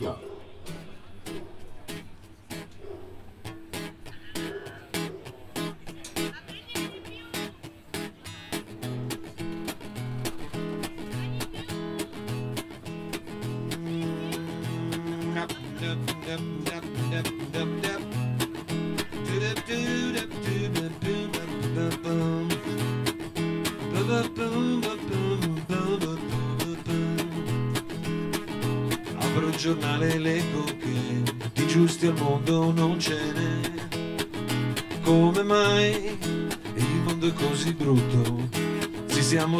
Yeah. 0.00 0.29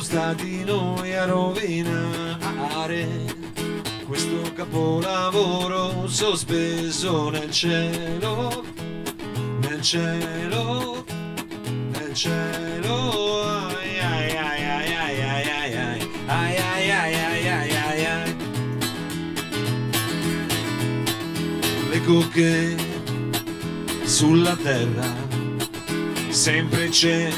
Stati 0.00 0.64
noi 0.64 1.14
a 1.14 1.24
rovinare 1.26 3.06
questo 4.06 4.52
capolavoro 4.54 6.06
sospeso 6.08 7.30
nel 7.30 7.50
cielo, 7.50 8.64
nel 9.60 9.80
cielo, 9.82 11.04
nel 11.92 12.14
cielo. 12.14 13.42
Ai 13.42 13.98
ai 13.98 14.36
ai 14.36 14.64
ai 14.64 14.94
ai 14.94 15.20
ai 15.20 15.48
ai 15.48 15.70
ai 15.70 16.06
ai 16.26 16.56
ai 16.56 16.90
ai 16.90 17.14
ai 17.14 17.46
ai 17.48 17.74
ai 17.76 18.04
ai 18.06 18.36
Leggo 21.90 22.28
che 22.28 22.74
sulla 24.04 24.56
terra 24.56 25.12
sempre 26.30 26.88
c'è 26.88 27.30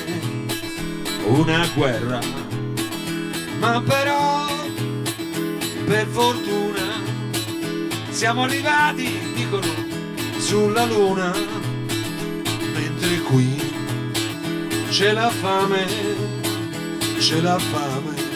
una 1.27 1.67
guerra, 1.75 2.21
ma 3.63 3.81
però 3.81 4.49
per 5.87 6.07
fortuna 6.09 7.01
siamo 8.11 8.43
arrivati, 8.43 9.09
dicono, 9.37 9.73
sulla 10.39 10.85
luna, 10.85 11.33
mentre 12.75 13.19
qui 13.29 13.57
c'è 14.91 15.13
la 15.13 15.31
fame, 15.31 15.87
c'è 17.19 17.41
la 17.41 17.59
fame. 17.59 18.31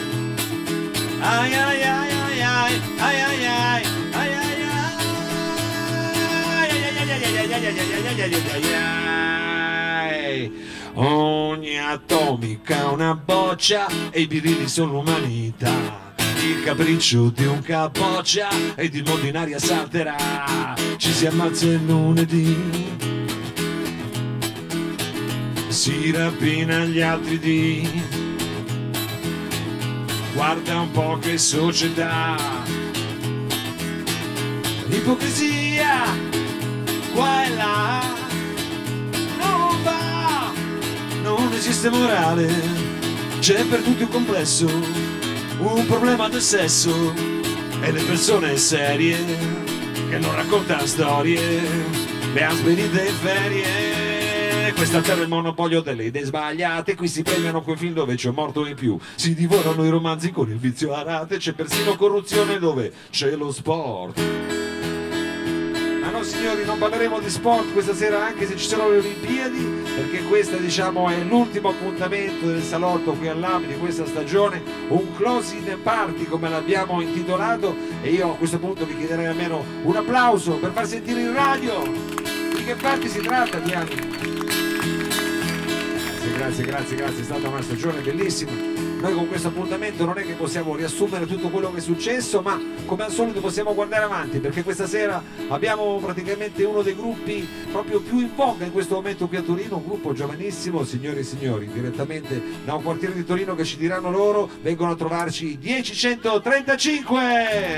Ai 1.19 1.53
ai 1.53 1.81
ai 1.81 2.11
ai 2.11 2.41
ai 2.41 2.81
ai 2.99 3.21
ai 3.21 3.21
ai 3.21 3.45
ai 3.45 3.83
ai 4.13 4.33
ai 4.33 4.77
Ogni 10.99 11.77
atomica 11.77 12.89
una 12.89 13.13
boccia 13.13 13.85
e 14.09 14.21
i 14.21 14.25
birilli 14.25 14.67
sono 14.67 14.97
umanità. 14.97 16.15
Il 16.43 16.63
capriccio 16.63 17.29
di 17.29 17.45
un 17.45 17.61
capoccia 17.61 18.49
ed 18.73 18.95
il 18.95 19.03
mondo 19.05 19.27
in 19.27 19.37
aria 19.37 19.59
salterà. 19.59 20.73
Ci 20.97 21.11
si 21.11 21.27
ammazza 21.27 21.67
il 21.67 21.85
lunedì. 21.85 22.97
Si 25.67 26.11
rapina 26.11 26.79
gli 26.85 26.99
altri 26.99 27.37
dì. 27.37 28.03
Guarda 30.33 30.79
un 30.79 30.89
po' 30.89 31.19
che 31.19 31.37
società. 31.37 32.37
Ipocrisia 34.89 36.05
qua 37.13 37.45
e 37.45 37.49
là 37.49 38.16
non 41.35 41.51
esiste 41.51 41.89
morale, 41.89 42.47
c'è 43.39 43.65
per 43.65 43.81
tutti 43.81 44.03
un 44.03 44.09
complesso, 44.09 44.65
un 45.59 45.85
problema 45.85 46.29
del 46.29 46.41
sesso. 46.41 47.35
E 47.79 47.91
le 47.91 48.01
persone 48.01 48.57
serie 48.57 49.17
che 50.09 50.17
non 50.17 50.33
raccontano 50.35 50.85
storie, 50.85 51.61
le 52.33 52.43
han 52.43 52.55
spedite 52.55 52.99
ferie. 53.21 54.73
Questa 54.73 55.01
terra 55.01 55.19
è 55.19 55.23
il 55.23 55.29
monopolio 55.29 55.81
delle 55.81 56.05
idee 56.05 56.23
sbagliate, 56.23 56.95
qui 56.95 57.07
si 57.07 57.23
premiano 57.23 57.61
quei 57.61 57.77
film 57.77 57.93
dove 57.93 58.15
c'è 58.15 58.31
morto 58.31 58.65
in 58.65 58.75
più, 58.75 58.97
si 59.15 59.33
divorano 59.33 59.83
i 59.83 59.89
romanzi 59.89 60.31
con 60.31 60.49
il 60.49 60.57
vizio 60.57 60.93
a 60.93 61.03
rate, 61.03 61.37
c'è 61.37 61.53
persino 61.53 61.95
corruzione 61.95 62.59
dove 62.59 62.93
c'è 63.09 63.35
lo 63.35 63.51
sport. 63.51 64.66
Signori, 66.27 66.65
non 66.65 66.77
parleremo 66.77 67.19
di 67.19 67.29
sport 67.29 67.71
questa 67.71 67.95
sera 67.95 68.25
anche 68.25 68.45
se 68.45 68.57
ci 68.57 68.67
sono 68.67 68.89
le 68.89 68.97
Olimpiadi, 68.97 69.63
perché 69.95 70.23
questa 70.25 70.57
diciamo 70.57 71.07
è 71.07 71.23
l'ultimo 71.23 71.69
appuntamento 71.69 72.47
del 72.47 72.61
salotto 72.61 73.13
qui 73.13 73.29
all'AMI 73.29 73.67
di 73.67 73.77
questa 73.77 74.05
stagione, 74.05 74.61
un 74.89 75.15
closing 75.15 75.77
party 75.77 76.25
come 76.25 76.49
l'abbiamo 76.49 76.99
intitolato 76.99 77.73
e 78.01 78.11
io 78.11 78.33
a 78.33 78.35
questo 78.35 78.59
punto 78.59 78.85
vi 78.85 78.97
chiederei 78.97 79.27
almeno 79.27 79.63
un 79.83 79.95
applauso 79.95 80.55
per 80.55 80.71
far 80.73 80.85
sentire 80.85 81.21
in 81.21 81.33
radio 81.33 81.81
di 82.53 82.63
che 82.65 82.75
party 82.75 83.07
si 83.07 83.21
tratta 83.21 83.59
di. 83.59 83.71
Grazie, 83.71 83.95
grazie, 86.35 86.65
grazie, 86.65 86.95
grazie, 86.97 87.21
è 87.21 87.23
stata 87.23 87.47
una 87.47 87.61
stagione 87.61 88.01
bellissima. 88.01 88.86
Noi 88.99 89.13
con 89.13 89.27
questo 89.27 89.49
appuntamento 89.49 90.05
non 90.05 90.17
è 90.17 90.23
che 90.23 90.33
possiamo 90.33 90.75
riassumere 90.75 91.27
tutto 91.27 91.49
quello 91.49 91.71
che 91.71 91.77
è 91.77 91.81
successo, 91.81 92.41
ma 92.41 92.59
come 92.85 93.03
al 93.03 93.11
solito 93.11 93.39
possiamo 93.39 93.75
guardare 93.75 94.05
avanti, 94.05 94.39
perché 94.39 94.63
questa 94.63 94.87
sera 94.87 95.21
abbiamo 95.49 95.99
praticamente 95.99 96.63
uno 96.63 96.81
dei 96.81 96.95
gruppi 96.95 97.47
proprio 97.71 97.99
più 97.99 98.17
in 98.19 98.31
voga 98.35 98.65
in 98.65 98.71
questo 98.71 98.95
momento 98.95 99.27
qui 99.27 99.37
a 99.37 99.43
Torino, 99.43 99.77
un 99.77 99.85
gruppo 99.85 100.13
giovanissimo, 100.13 100.83
signori 100.83 101.19
e 101.19 101.23
signori, 101.23 101.69
direttamente 101.71 102.41
da 102.65 102.73
un 102.73 102.81
quartiere 102.81 103.13
di 103.13 103.23
Torino 103.23 103.53
che 103.53 103.65
ci 103.65 103.77
diranno 103.77 104.09
loro, 104.09 104.49
vengono 104.61 104.89
a 104.91 104.95
trovarci 104.95 105.59
1035! 105.61 107.77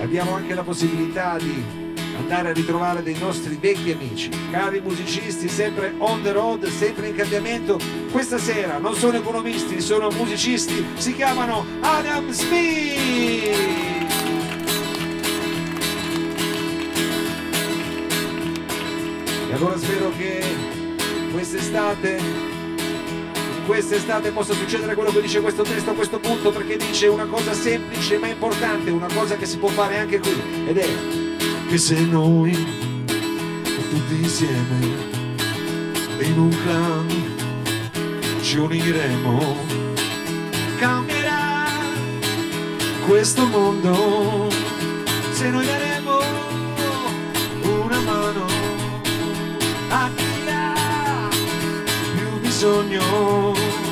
Abbiamo 0.00 0.34
anche 0.34 0.54
la 0.54 0.62
possibilità 0.62 1.36
di 1.38 1.91
andare 2.16 2.50
a 2.50 2.52
ritrovare 2.52 3.02
dei 3.02 3.16
nostri 3.18 3.56
vecchi 3.60 3.92
amici, 3.92 4.30
cari 4.50 4.80
musicisti, 4.80 5.48
sempre 5.48 5.94
on 5.98 6.22
the 6.22 6.32
road, 6.32 6.66
sempre 6.68 7.08
in 7.08 7.14
cambiamento. 7.14 7.78
Questa 8.10 8.38
sera 8.38 8.78
non 8.78 8.94
sono 8.94 9.16
economisti, 9.16 9.80
sono 9.80 10.10
musicisti, 10.10 10.84
si 10.96 11.14
chiamano 11.14 11.64
Adam 11.80 12.30
Smith. 12.30 13.90
E 19.48 19.54
allora 19.54 19.76
spero 19.76 20.10
che 20.16 20.42
quest'estate 21.32 22.50
quest'estate 23.66 24.32
possa 24.32 24.54
succedere 24.54 24.94
quello 24.94 25.12
che 25.12 25.20
dice 25.20 25.40
questo 25.40 25.62
testo 25.62 25.90
a 25.90 25.94
questo 25.94 26.18
punto 26.18 26.50
perché 26.50 26.76
dice 26.76 27.06
una 27.06 27.26
cosa 27.26 27.52
semplice 27.52 28.18
ma 28.18 28.26
importante, 28.26 28.90
una 28.90 29.06
cosa 29.14 29.36
che 29.36 29.46
si 29.46 29.56
può 29.58 29.68
fare 29.68 29.98
anche 29.98 30.18
qui 30.18 30.34
ed 30.66 30.78
è 30.78 31.31
che 31.72 31.78
se 31.78 31.98
noi 32.00 32.52
tutti 32.52 34.14
insieme 34.14 34.78
in 36.18 36.38
un 36.38 36.50
clan 36.50 37.08
ci 38.42 38.58
uniremo. 38.58 39.56
Cambierà 40.76 41.64
questo 43.06 43.46
mondo 43.46 44.50
se 45.30 45.48
noi 45.48 45.64
daremo 45.64 46.18
una 47.84 48.00
mano 48.00 48.46
a 49.88 50.10
chi 50.14 50.50
ha 50.50 51.30
sogno 52.50 53.54
ci 53.54 53.91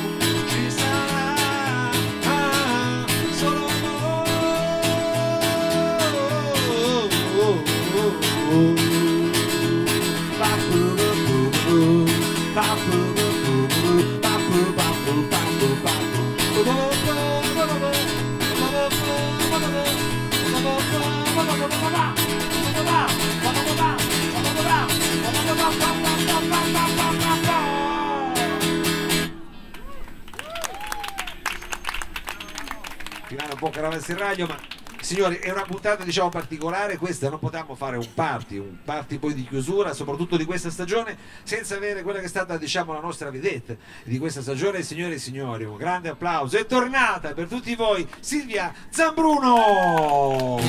In 33.63 34.17
radio, 34.17 34.47
ma 34.47 34.57
signori, 35.01 35.35
è 35.35 35.51
una 35.51 35.61
puntata 35.61 36.03
diciamo 36.03 36.29
particolare, 36.29 36.97
questa 36.97 37.29
non 37.29 37.37
potevamo 37.37 37.75
fare 37.75 37.95
un 37.95 38.07
party, 38.11 38.57
un 38.57 38.77
party 38.83 39.19
poi 39.19 39.35
di 39.35 39.45
chiusura, 39.45 39.93
soprattutto 39.93 40.35
di 40.35 40.45
questa 40.45 40.71
stagione, 40.71 41.15
senza 41.43 41.75
avere 41.75 42.01
quella 42.01 42.17
che 42.17 42.25
è 42.25 42.27
stata 42.27 42.57
diciamo 42.57 42.91
la 42.91 42.99
nostra 43.01 43.29
vedette 43.29 43.77
di 44.03 44.17
questa 44.17 44.41
stagione, 44.41 44.81
signore 44.81 45.13
e 45.13 45.19
signori, 45.19 45.63
un 45.63 45.77
grande 45.77 46.09
applauso. 46.09 46.57
È 46.57 46.65
tornata 46.65 47.33
per 47.33 47.47
tutti 47.47 47.75
voi 47.75 48.07
Silvia 48.19 48.73
Zambruno! 48.89 50.59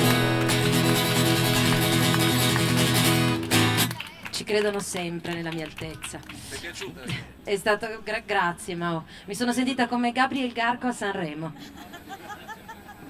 Ci 4.29 4.43
credono 4.43 4.79
sempre 4.79 5.33
nella 5.33 5.51
mia 5.51 5.65
altezza. 5.65 6.19
Ti 6.19 6.55
è 6.55 6.59
piaciuta? 6.59 7.01
È 7.43 7.55
stato 7.55 7.87
gra- 8.03 8.21
grazie 8.23 8.75
Mao. 8.75 9.05
Mi 9.25 9.33
sono 9.33 9.51
sentita 9.51 9.87
come 9.87 10.11
Gabriel 10.11 10.51
Garco 10.51 10.87
a 10.87 10.91
Sanremo. 10.91 11.53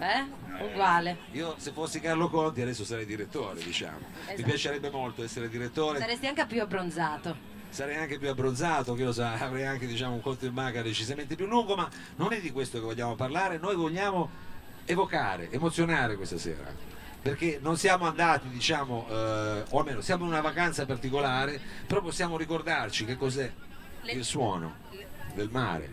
Eh? 0.03 0.41
Uguale. 0.71 1.17
Io 1.31 1.55
se 1.57 1.71
fossi 1.71 1.99
Carlo 1.99 2.29
Conti 2.29 2.61
adesso 2.61 2.83
sarei 2.85 3.05
direttore, 3.05 3.61
diciamo. 3.63 3.97
Mi 3.99 4.33
Esatto. 4.33 4.43
piacerebbe 4.43 4.89
molto 4.89 5.23
essere 5.23 5.49
direttore. 5.49 5.99
Saresti 5.99 6.27
anche 6.27 6.45
più 6.45 6.61
abbronzato. 6.61 7.51
sarei 7.69 7.95
anche 7.95 8.19
più 8.19 8.29
abbronzato, 8.29 8.93
che 8.93 9.03
lo 9.03 9.11
sa, 9.11 9.33
avrei 9.33 9.65
anche 9.65 9.87
diciamo, 9.87 10.13
un 10.13 10.21
conto 10.21 10.45
in 10.45 10.53
banca 10.53 10.81
decisamente 10.83 11.35
più 11.35 11.47
lungo, 11.47 11.75
ma 11.75 11.89
non 12.17 12.31
è 12.33 12.39
di 12.39 12.51
questo 12.51 12.77
che 12.77 12.83
vogliamo 12.85 13.15
parlare, 13.15 13.57
noi 13.57 13.75
vogliamo 13.75 14.29
evocare, 14.85 15.49
emozionare 15.49 16.15
questa 16.15 16.37
sera. 16.37 16.91
Perché 17.21 17.57
non 17.61 17.77
siamo 17.77 18.05
andati, 18.05 18.47
diciamo, 18.49 19.07
eh, 19.09 19.63
o 19.69 19.79
almeno 19.79 20.01
siamo 20.01 20.25
in 20.25 20.31
una 20.31 20.41
vacanza 20.41 20.85
particolare, 20.85 21.59
però 21.87 22.01
possiamo 22.01 22.37
ricordarci 22.37 23.05
che 23.05 23.15
cos'è 23.17 23.49
Le- 24.01 24.11
il 24.11 24.23
suono 24.25 24.75
del 25.33 25.49
mare, 25.49 25.89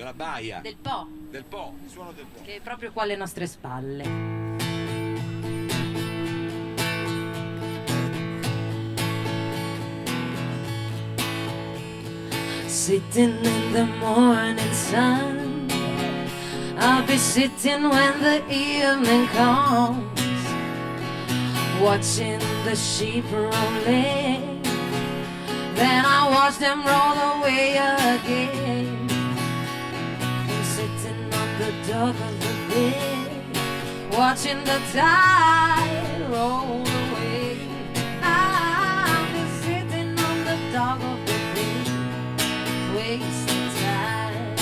della 0.00 0.14
baia, 0.14 0.60
Del 0.62 0.76
Po, 0.80 1.06
del 1.28 1.44
Po, 1.44 1.74
il 1.84 1.90
suono 1.90 2.12
del 2.12 2.24
Po. 2.24 2.40
che 2.42 2.56
è 2.56 2.60
proprio 2.60 2.90
qua 2.90 3.02
alle 3.02 3.16
nostre 3.16 3.46
spalle. 3.46 4.38
Sitting 12.66 13.44
in 13.44 13.72
the 13.72 13.84
morning 14.00 14.72
sun, 14.72 15.68
I'll 16.78 17.04
be 17.06 17.18
sitting 17.18 17.88
when 17.88 18.20
the 18.22 18.42
evening 18.48 19.26
comes, 19.28 20.44
watching 21.82 22.38
the 22.64 22.74
sheep 22.74 23.24
roll 23.32 23.86
in. 23.86 24.62
Then 25.74 26.04
I 26.04 26.30
watch 26.30 26.58
them 26.58 26.84
roll 26.84 27.42
away 27.42 27.76
again. 27.76 28.89
On 31.92 32.14
the 32.38 32.54
bay, 32.68 33.26
watching 34.12 34.62
the 34.64 34.80
tide 34.92 36.30
roll 36.30 36.82
away. 36.82 37.58
I'm 38.22 39.34
just 39.34 39.64
sitting 39.64 40.18
on 40.18 40.44
the 40.44 40.56
dock 40.72 41.00
of 41.00 41.18
the 41.26 41.38
bay, 41.54 41.82
wasting 42.94 43.68
time. 43.82 44.56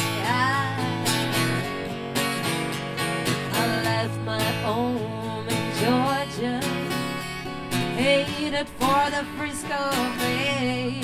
I 3.52 3.82
left 3.84 4.19
my 4.25 4.42
home 4.64 5.48
in 5.48 5.64
Georgia, 5.80 6.60
headed 7.96 8.69
for 8.78 9.10
the 9.10 9.25
Frisco 9.36 9.90
Bay. 10.19 11.00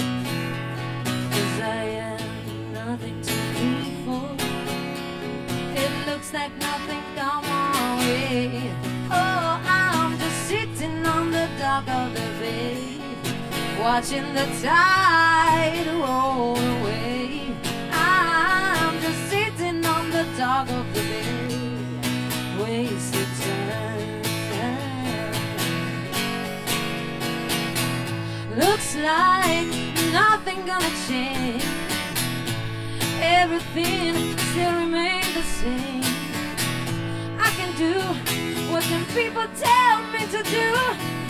Cause 1.05 1.61
I 1.61 1.85
have 2.01 2.73
nothing 2.73 3.24
looks 6.25 6.35
like 6.35 6.57
nothing 6.57 7.03
come 7.17 7.45
my 7.45 7.99
way. 7.99 8.71
Oh, 9.11 9.61
I'm 9.67 10.19
just 10.19 10.49
sitting 10.49 11.05
on 11.07 11.31
the 11.31 11.49
dock 11.59 11.87
of 11.89 12.15
the 12.15 12.29
bay, 12.41 12.99
watching 13.79 14.33
the 14.33 14.47
tide 14.63 15.87
roll 15.87 16.57
away. 16.57 17.55
I'm 17.93 19.01
just 19.03 19.29
sitting 19.29 19.85
on 19.85 20.11
the 20.11 20.25
dock 20.39 20.71
of 20.71 20.95
the 20.95 21.03
bay, 21.03 21.59
wasting 22.59 23.33
time. 23.45 24.23
Looks 28.57 28.97
like 28.97 29.69
nothing 30.13 30.65
gonna 30.65 30.91
change. 31.07 31.65
Everything 33.21 34.39
still 34.39 34.73
remains 34.73 35.35
the 35.35 35.43
same. 35.43 36.14
Can 37.57 37.77
do 37.77 38.01
what 38.73 38.83
some 38.83 39.05
people 39.07 39.47
tell 39.57 40.03
me 40.13 40.27
to 40.27 40.43
do. 40.43 41.24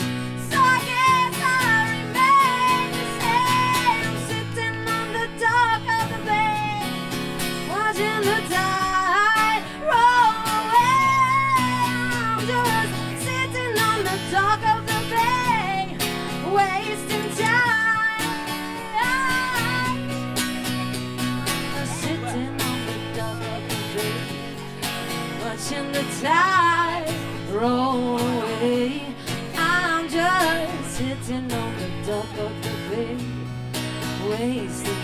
Watching 25.65 25.93
the 25.93 26.05
tide 26.21 27.15
roll 27.51 28.19
away. 28.19 29.15
I'm 29.57 30.09
just 30.09 30.97
sitting 30.97 31.51
on 31.53 31.77
the 31.79 31.89
dock 32.07 32.39
of 32.39 32.53
the 32.63 32.71
bay, 32.91 33.17
wasting 34.29 35.04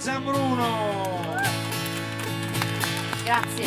Zambruno. 0.00 1.18
Grazie. 3.22 3.66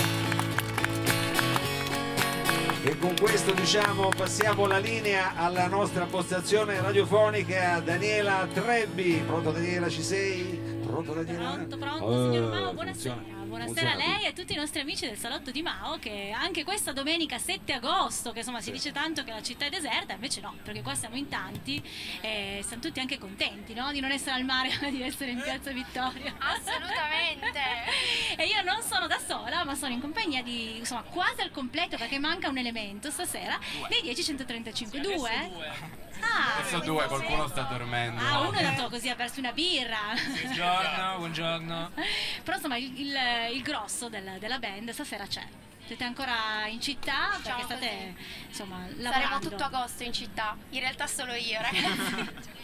E 2.86 2.98
con 2.98 3.14
questo 3.20 3.52
diciamo 3.54 4.10
passiamo 4.10 4.66
la 4.66 4.80
linea 4.80 5.34
alla 5.36 5.68
nostra 5.68 6.06
postazione 6.06 6.82
radiofonica 6.82 7.80
Daniela 7.80 8.48
Trebbi. 8.52 9.24
Pronto 9.26 9.52
Daniela, 9.52 9.88
ci 9.90 10.02
sei? 10.02 10.60
Pronto 10.86 11.14
Daniela? 11.14 11.52
Pronto, 11.52 11.78
pronto, 11.78 12.10
Eh, 12.12 12.32
signor 12.34 12.50
Mao, 12.52 12.74
buonasera. 12.74 13.14
funziona. 13.16 13.43
Buonasera 13.54 13.92
a 13.92 13.96
lei 13.96 14.24
e 14.24 14.28
a 14.30 14.34
tutti 14.34 14.54
i 14.54 14.56
nostri 14.56 14.80
amici 14.80 15.06
del 15.06 15.16
salotto 15.16 15.52
di 15.52 15.62
Mao 15.62 16.00
che 16.00 16.34
anche 16.36 16.64
questa 16.64 16.92
domenica 16.92 17.38
7 17.38 17.72
agosto, 17.74 18.32
che 18.32 18.40
insomma 18.40 18.62
si 18.62 18.72
dice 18.72 18.92
tanto 18.92 19.24
che 19.24 19.30
la 19.30 19.44
città 19.44 19.68
è 19.68 19.70
deserta, 19.70 20.14
invece 20.14 20.42
no, 20.42 20.56
perché 20.64 20.82
qua 20.82 20.96
siamo 20.96 21.18
in 21.18 21.30
tanti 21.30 21.80
e 22.22 22.64
siamo 22.66 22.82
tutti 22.82 23.00
anche 23.00 23.20
contenti 23.20 23.76
no? 23.76 23.92
di 23.92 24.00
non 24.00 24.10
essere 24.10 24.32
al 24.38 24.44
mare 24.44 24.72
ma 24.82 24.90
di 24.90 25.04
essere 25.04 25.30
in 25.30 25.40
piazza 25.40 25.70
Vittoria. 25.72 26.34
Assolutamente. 26.40 27.52
E 28.36 28.48
io 28.48 28.64
non 28.64 28.82
sono 28.82 29.06
da 29.06 29.20
sola, 29.20 29.64
ma 29.64 29.76
sono 29.76 29.94
in 29.94 30.02
compagnia 30.02 30.42
di 30.42 30.78
insomma 30.78 31.04
quasi 31.04 31.42
al 31.42 31.52
completo 31.52 31.98
perché 31.98 32.18
manca 32.18 32.50
un 32.50 32.58
elemento 32.58 33.12
stasera 33.12 33.60
dei 33.88 34.02
10135 34.02 35.00
due. 35.00 36.02
Ah, 36.20 36.60
Adesso 36.60 36.80
due, 36.80 37.06
qualcuno 37.06 37.48
sta 37.48 37.64
dormendo. 37.64 38.22
Ah, 38.24 38.40
uno 38.40 38.54
è 38.54 38.64
andato 38.64 38.90
così 38.90 39.10
a 39.10 39.16
bersi 39.16 39.40
una 39.40 39.52
birra. 39.52 40.00
Buongiorno, 40.42 41.18
buongiorno. 41.18 41.92
Però 42.44 42.56
insomma 42.56 42.78
il, 42.78 43.00
il- 43.00 43.18
il 43.50 43.62
grosso 43.62 44.10
del- 44.10 44.38
della 44.40 44.60
band 44.60 44.90
stasera 44.92 45.26
c'è. 45.26 45.44
Siete 45.86 46.04
ancora 46.06 46.66
in 46.68 46.80
città 46.82 47.34
Diciamo 47.38 47.66
perché 47.68 47.76
state 47.76 48.14
così. 48.16 48.46
insomma 48.48 48.86
Saremo 48.88 49.02
lavorando. 49.02 49.50
tutto 49.50 49.64
agosto 49.64 50.04
in 50.04 50.14
città. 50.14 50.56
In 50.70 50.80
realtà 50.80 51.08
solo 51.08 51.34
io, 51.34 51.60
ragazzi. 51.62 52.62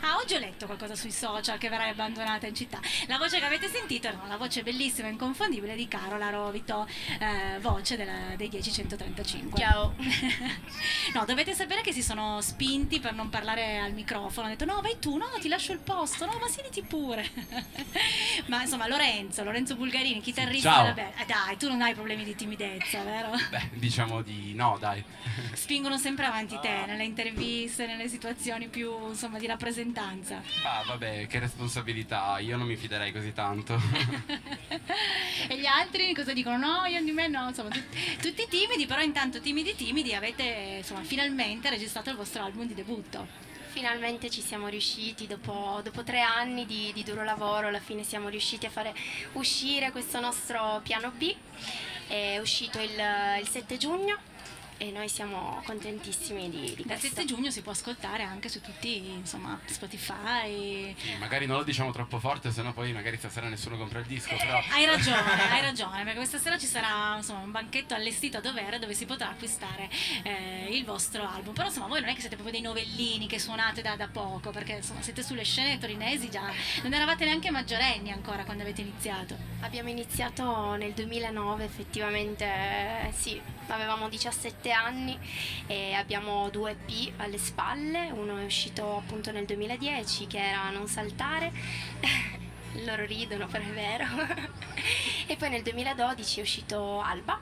Ah, 0.00 0.16
oggi 0.16 0.34
ho 0.34 0.38
letto 0.40 0.66
qualcosa 0.66 0.96
sui 0.96 1.12
social 1.12 1.56
che 1.56 1.68
verrai 1.68 1.90
abbandonata 1.90 2.46
in 2.48 2.54
città. 2.56 2.80
La 3.06 3.18
voce 3.18 3.38
che 3.38 3.44
avete 3.44 3.68
sentito, 3.68 4.10
no, 4.12 4.26
la 4.26 4.36
voce 4.36 4.64
bellissima 4.64 5.06
e 5.06 5.12
inconfondibile 5.12 5.76
di 5.76 5.86
Carola 5.86 6.28
Rovito, 6.30 6.88
eh, 7.20 7.58
voce 7.60 7.96
della- 7.96 8.34
dei 8.36 8.48
10135. 8.48 9.60
Ciao. 9.60 9.94
No, 11.12 11.24
dovete 11.24 11.54
sapere 11.54 11.80
che 11.80 11.92
si 11.92 12.02
sono 12.02 12.40
spinti 12.40 13.00
per 13.00 13.14
non 13.14 13.30
parlare 13.30 13.78
al 13.80 13.92
microfono. 13.92 14.46
Hanno 14.46 14.54
detto 14.56 14.64
no, 14.70 14.80
vai 14.80 14.98
tu, 15.00 15.16
no, 15.16 15.26
ti 15.40 15.48
lascio 15.48 15.72
il 15.72 15.80
posto, 15.80 16.24
no, 16.24 16.36
ma 16.40 16.46
siediti 16.46 16.82
pure. 16.82 17.28
ma 18.46 18.60
insomma, 18.62 18.86
Lorenzo, 18.86 19.42
Lorenzo 19.42 19.74
Bulgarini, 19.74 20.20
chitarrista 20.20 20.70
Ciao. 20.72 20.94
band. 20.94 21.12
Eh, 21.18 21.24
dai, 21.26 21.56
tu 21.56 21.66
non 21.68 21.82
hai 21.82 21.94
problemi 21.94 22.22
di 22.22 22.36
timidezza, 22.36 22.59
vero? 22.66 23.30
Beh, 23.50 23.70
diciamo 23.74 24.22
di 24.22 24.54
no, 24.54 24.76
dai. 24.78 25.02
Spingono 25.52 25.96
sempre 25.98 26.26
avanti 26.26 26.58
te 26.60 26.84
nelle 26.86 27.04
interviste, 27.04 27.86
nelle 27.86 28.08
situazioni 28.08 28.68
più 28.68 29.08
insomma 29.08 29.38
di 29.38 29.46
rappresentanza. 29.46 30.42
Ah, 30.62 30.82
vabbè, 30.86 31.26
che 31.26 31.38
responsabilità, 31.38 32.38
io 32.38 32.56
non 32.56 32.66
mi 32.66 32.76
fiderei 32.76 33.12
così 33.12 33.32
tanto. 33.32 33.80
e 35.48 35.58
gli 35.58 35.66
altri 35.66 36.14
cosa 36.14 36.32
dicono? 36.32 36.56
No, 36.56 36.84
io 36.86 37.02
di 37.02 37.12
me 37.12 37.28
no, 37.28 37.48
insomma, 37.48 37.70
tut- 37.70 38.20
tutti 38.20 38.46
timidi, 38.48 38.86
però 38.86 39.00
intanto 39.00 39.40
timidi 39.40 39.74
timidi 39.74 40.14
avete 40.14 40.78
insomma 40.78 41.02
finalmente 41.02 41.70
registrato 41.70 42.10
il 42.10 42.16
vostro 42.16 42.42
album 42.42 42.66
di 42.66 42.74
debutto. 42.74 43.48
Finalmente 43.70 44.30
ci 44.30 44.40
siamo 44.40 44.66
riusciti, 44.66 45.28
dopo, 45.28 45.80
dopo 45.84 46.02
tre 46.02 46.20
anni 46.20 46.66
di, 46.66 46.90
di 46.92 47.04
duro 47.04 47.22
lavoro, 47.22 47.68
alla 47.68 47.78
fine 47.78 48.02
siamo 48.02 48.28
riusciti 48.28 48.66
a 48.66 48.70
fare 48.70 48.92
uscire 49.34 49.92
questo 49.92 50.18
nostro 50.18 50.80
piano 50.82 51.12
B. 51.16 51.32
È 52.10 52.38
uscito 52.38 52.80
il, 52.80 52.90
il 53.40 53.46
7 53.46 53.76
giugno 53.76 54.18
e 54.80 54.90
noi 54.90 55.10
siamo 55.10 55.60
contentissimi 55.66 56.48
di, 56.48 56.74
di 56.74 56.84
Dal 56.86 56.98
questo. 56.98 57.08
7 57.08 57.26
giugno 57.26 57.50
si 57.50 57.60
può 57.60 57.72
ascoltare 57.72 58.22
anche 58.22 58.48
su 58.48 58.62
tutti, 58.62 59.10
insomma, 59.10 59.60
Spotify. 59.66 60.94
Sì, 60.98 61.16
magari 61.18 61.44
non 61.44 61.58
lo 61.58 61.64
diciamo 61.64 61.92
troppo 61.92 62.18
forte, 62.18 62.50
sennò 62.50 62.72
poi 62.72 62.90
magari 62.94 63.18
stasera 63.18 63.48
nessuno 63.48 63.76
compra 63.76 63.98
il 63.98 64.06
disco, 64.06 64.34
però... 64.36 64.58
Hai 64.70 64.86
ragione, 64.86 65.50
hai 65.50 65.60
ragione, 65.60 66.02
perché 66.02 66.16
questa 66.16 66.38
sera 66.38 66.56
ci 66.56 66.64
sarà 66.64 67.16
insomma, 67.18 67.40
un 67.40 67.50
banchetto 67.50 67.92
allestito 67.92 68.38
a 68.38 68.40
dovere 68.40 68.78
dove 68.78 68.94
si 68.94 69.04
potrà 69.04 69.28
acquistare 69.28 69.90
eh, 70.22 70.68
il 70.70 70.82
vostro 70.86 71.28
album. 71.28 71.52
Però 71.52 71.66
insomma 71.66 71.86
voi 71.86 72.00
non 72.00 72.08
è 72.08 72.14
che 72.14 72.20
siete 72.20 72.36
proprio 72.36 72.58
dei 72.58 72.66
novellini 72.66 73.26
che 73.26 73.38
suonate 73.38 73.82
da, 73.82 73.96
da 73.96 74.08
poco, 74.08 74.48
perché 74.48 74.72
insomma 74.76 75.02
siete 75.02 75.22
sulle 75.22 75.44
scene 75.44 75.76
torinesi 75.78 76.30
già, 76.30 76.50
non 76.82 76.94
eravate 76.94 77.26
neanche 77.26 77.50
maggiorenni 77.50 78.12
ancora 78.12 78.44
quando 78.44 78.62
avete 78.62 78.80
iniziato. 78.80 79.36
Abbiamo 79.60 79.90
iniziato 79.90 80.74
nel 80.76 80.92
2009, 80.92 81.64
effettivamente 81.64 82.44
eh, 82.46 83.12
sì, 83.14 83.38
avevamo 83.66 84.08
17 84.08 84.69
anni 84.72 85.18
e 85.66 85.92
abbiamo 85.94 86.48
due 86.50 86.76
EP 86.86 87.12
alle 87.16 87.38
spalle, 87.38 88.10
uno 88.10 88.38
è 88.38 88.44
uscito 88.44 88.98
appunto 88.98 89.30
nel 89.32 89.46
2010 89.46 90.26
che 90.26 90.38
era 90.38 90.70
Non 90.70 90.86
saltare, 90.86 91.52
loro 92.84 93.04
ridono 93.04 93.46
però 93.46 93.64
è 93.64 93.68
vero, 93.68 94.04
e 95.26 95.36
poi 95.36 95.50
nel 95.50 95.62
2012 95.62 96.38
è 96.38 96.42
uscito 96.42 97.00
Alba. 97.00 97.40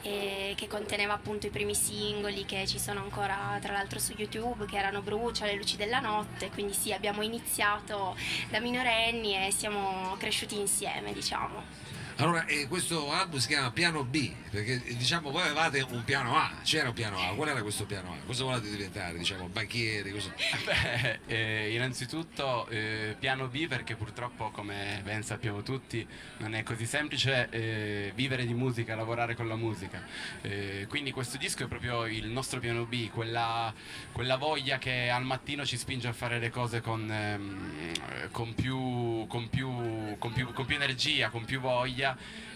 che 0.00 0.66
conteneva 0.68 1.12
appunto 1.12 1.46
i 1.46 1.50
primi 1.50 1.74
singoli 1.74 2.46
che 2.46 2.66
ci 2.66 2.78
sono 2.78 3.00
ancora 3.00 3.58
tra 3.60 3.72
l'altro 3.72 3.98
su 3.98 4.14
YouTube 4.16 4.64
che 4.64 4.78
erano 4.78 5.02
Brucia, 5.02 5.44
Le 5.44 5.54
luci 5.54 5.76
della 5.76 6.00
notte. 6.00 6.48
Quindi 6.50 6.72
sì 6.72 6.92
abbiamo 6.92 7.22
iniziato 7.22 8.16
da 8.48 8.58
minorenni 8.60 9.34
e 9.46 9.50
siamo 9.50 10.16
cresciuti 10.18 10.58
insieme 10.58 11.12
diciamo 11.12 11.87
Allora, 12.20 12.46
eh, 12.46 12.66
questo 12.66 13.12
album 13.12 13.38
si 13.38 13.46
chiama 13.46 13.70
Piano 13.70 14.02
B, 14.02 14.32
perché 14.50 14.82
eh, 14.84 14.96
diciamo 14.96 15.30
voi 15.30 15.42
avevate 15.42 15.86
un 15.88 16.02
piano 16.02 16.36
A, 16.36 16.50
c'era 16.64 16.88
un 16.88 16.94
piano 16.94 17.16
A, 17.16 17.32
qual 17.36 17.48
era 17.48 17.62
questo 17.62 17.86
piano 17.86 18.12
A? 18.12 18.16
Cosa 18.26 18.42
volete 18.42 18.68
diventare? 18.68 19.16
Diciamo, 19.16 19.46
banchieri, 19.46 20.10
cosa? 20.10 20.34
Beh, 20.66 21.20
eh, 21.26 21.74
innanzitutto 21.74 22.66
eh, 22.70 23.14
piano 23.20 23.46
B 23.46 23.68
perché 23.68 23.94
purtroppo 23.94 24.50
come 24.50 25.00
ben 25.04 25.22
sappiamo 25.22 25.62
tutti 25.62 26.04
non 26.38 26.56
è 26.56 26.64
così 26.64 26.86
semplice 26.86 27.48
eh, 27.50 28.10
vivere 28.16 28.46
di 28.46 28.54
musica, 28.54 28.96
lavorare 28.96 29.36
con 29.36 29.46
la 29.46 29.54
musica. 29.54 30.04
Eh, 30.42 30.86
quindi 30.88 31.12
questo 31.12 31.36
disco 31.36 31.62
è 31.62 31.68
proprio 31.68 32.04
il 32.06 32.26
nostro 32.26 32.58
piano 32.58 32.84
B, 32.84 33.10
quella, 33.10 33.72
quella 34.10 34.36
voglia 34.36 34.78
che 34.78 35.08
al 35.08 35.22
mattino 35.22 35.64
ci 35.64 35.76
spinge 35.76 36.08
a 36.08 36.12
fare 36.12 36.40
le 36.40 36.50
cose 36.50 36.80
con, 36.80 37.08
ehm, 37.08 38.30
con, 38.32 38.54
più, 38.54 39.24
con, 39.28 39.48
più, 39.48 40.16
con, 40.18 40.32
più, 40.32 40.52
con 40.52 40.66
più 40.66 40.74
energia, 40.74 41.28
con 41.28 41.44
più 41.44 41.60
voglia. 41.60 42.06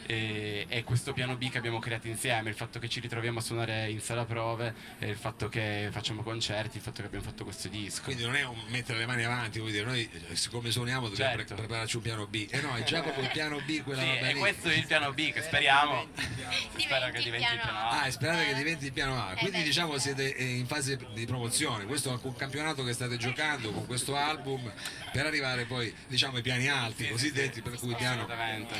E, 0.04 0.66
e 0.68 0.82
questo 0.82 1.12
piano 1.12 1.36
B 1.36 1.48
che 1.48 1.58
abbiamo 1.58 1.78
creato 1.78 2.08
insieme, 2.08 2.50
il 2.50 2.56
fatto 2.56 2.80
che 2.80 2.88
ci 2.88 2.98
ritroviamo 2.98 3.38
a 3.38 3.42
suonare 3.42 3.88
in 3.88 4.00
sala 4.00 4.24
prove, 4.24 4.74
e 4.98 5.08
il 5.08 5.16
fatto 5.16 5.48
che 5.48 5.88
facciamo 5.92 6.22
concerti, 6.22 6.78
il 6.78 6.82
fatto 6.82 7.00
che 7.00 7.06
abbiamo 7.06 7.24
fatto 7.24 7.44
questo 7.44 7.68
disco. 7.68 8.02
Quindi 8.02 8.24
non 8.24 8.34
è 8.34 8.44
un 8.44 8.58
mettere 8.68 8.98
le 8.98 9.06
mani 9.06 9.24
avanti, 9.24 9.60
vuol 9.60 9.70
dire, 9.70 9.84
noi 9.84 10.08
eh, 10.28 10.34
siccome 10.34 10.70
suoniamo 10.72 11.08
dobbiamo 11.08 11.30
Certo. 11.36 11.54
pre- 11.54 11.64
prepararci 11.64 11.96
un 11.96 12.02
piano 12.02 12.26
B. 12.26 12.46
E 12.50 12.60
no, 12.60 12.74
è 12.74 12.82
già 12.82 13.00
proprio 13.00 13.24
il 13.24 13.30
piano 13.30 13.60
B 13.64 13.82
quella 13.82 14.02
Sì, 14.02 14.08
roba 14.08 14.28
e 14.28 14.32
lì. 14.32 14.38
questo 14.40 14.68
è 14.68 14.74
il 14.74 14.86
piano 14.86 15.12
B 15.12 15.32
che 15.32 15.42
speriamo 15.42 16.06
spero 16.76 17.10
che 17.12 17.22
diventi 17.22 17.52
il 17.52 17.60
piano 17.60 17.78
A. 17.78 18.02
Ah, 18.02 18.10
sperate 18.10 18.46
che 18.46 18.54
diventi 18.54 18.84
il 18.86 18.92
piano 18.92 19.20
A. 19.22 19.32
Eh 19.32 19.36
Quindi 19.36 19.62
diciamo 19.62 19.94
sì. 19.94 20.00
siete 20.00 20.34
eh, 20.36 20.44
in 20.56 20.66
fase 20.66 20.98
di 21.14 21.24
promozione. 21.26 21.84
Questo 21.84 22.10
è 22.12 22.18
un 22.20 22.34
campionato 22.36 22.82
che 22.84 22.92
state 22.92 23.16
giocando 23.16 23.70
con 23.70 23.86
questo 23.86 24.16
album 24.16 24.70
per 25.12 25.26
arrivare 25.26 25.64
poi 25.64 25.94
diciamo 26.08 26.36
ai 26.36 26.42
piani 26.42 26.68
alti, 26.68 27.08
cosiddetti, 27.08 27.62
per 27.62 27.78
cui 27.78 27.94
piano, 27.94 28.26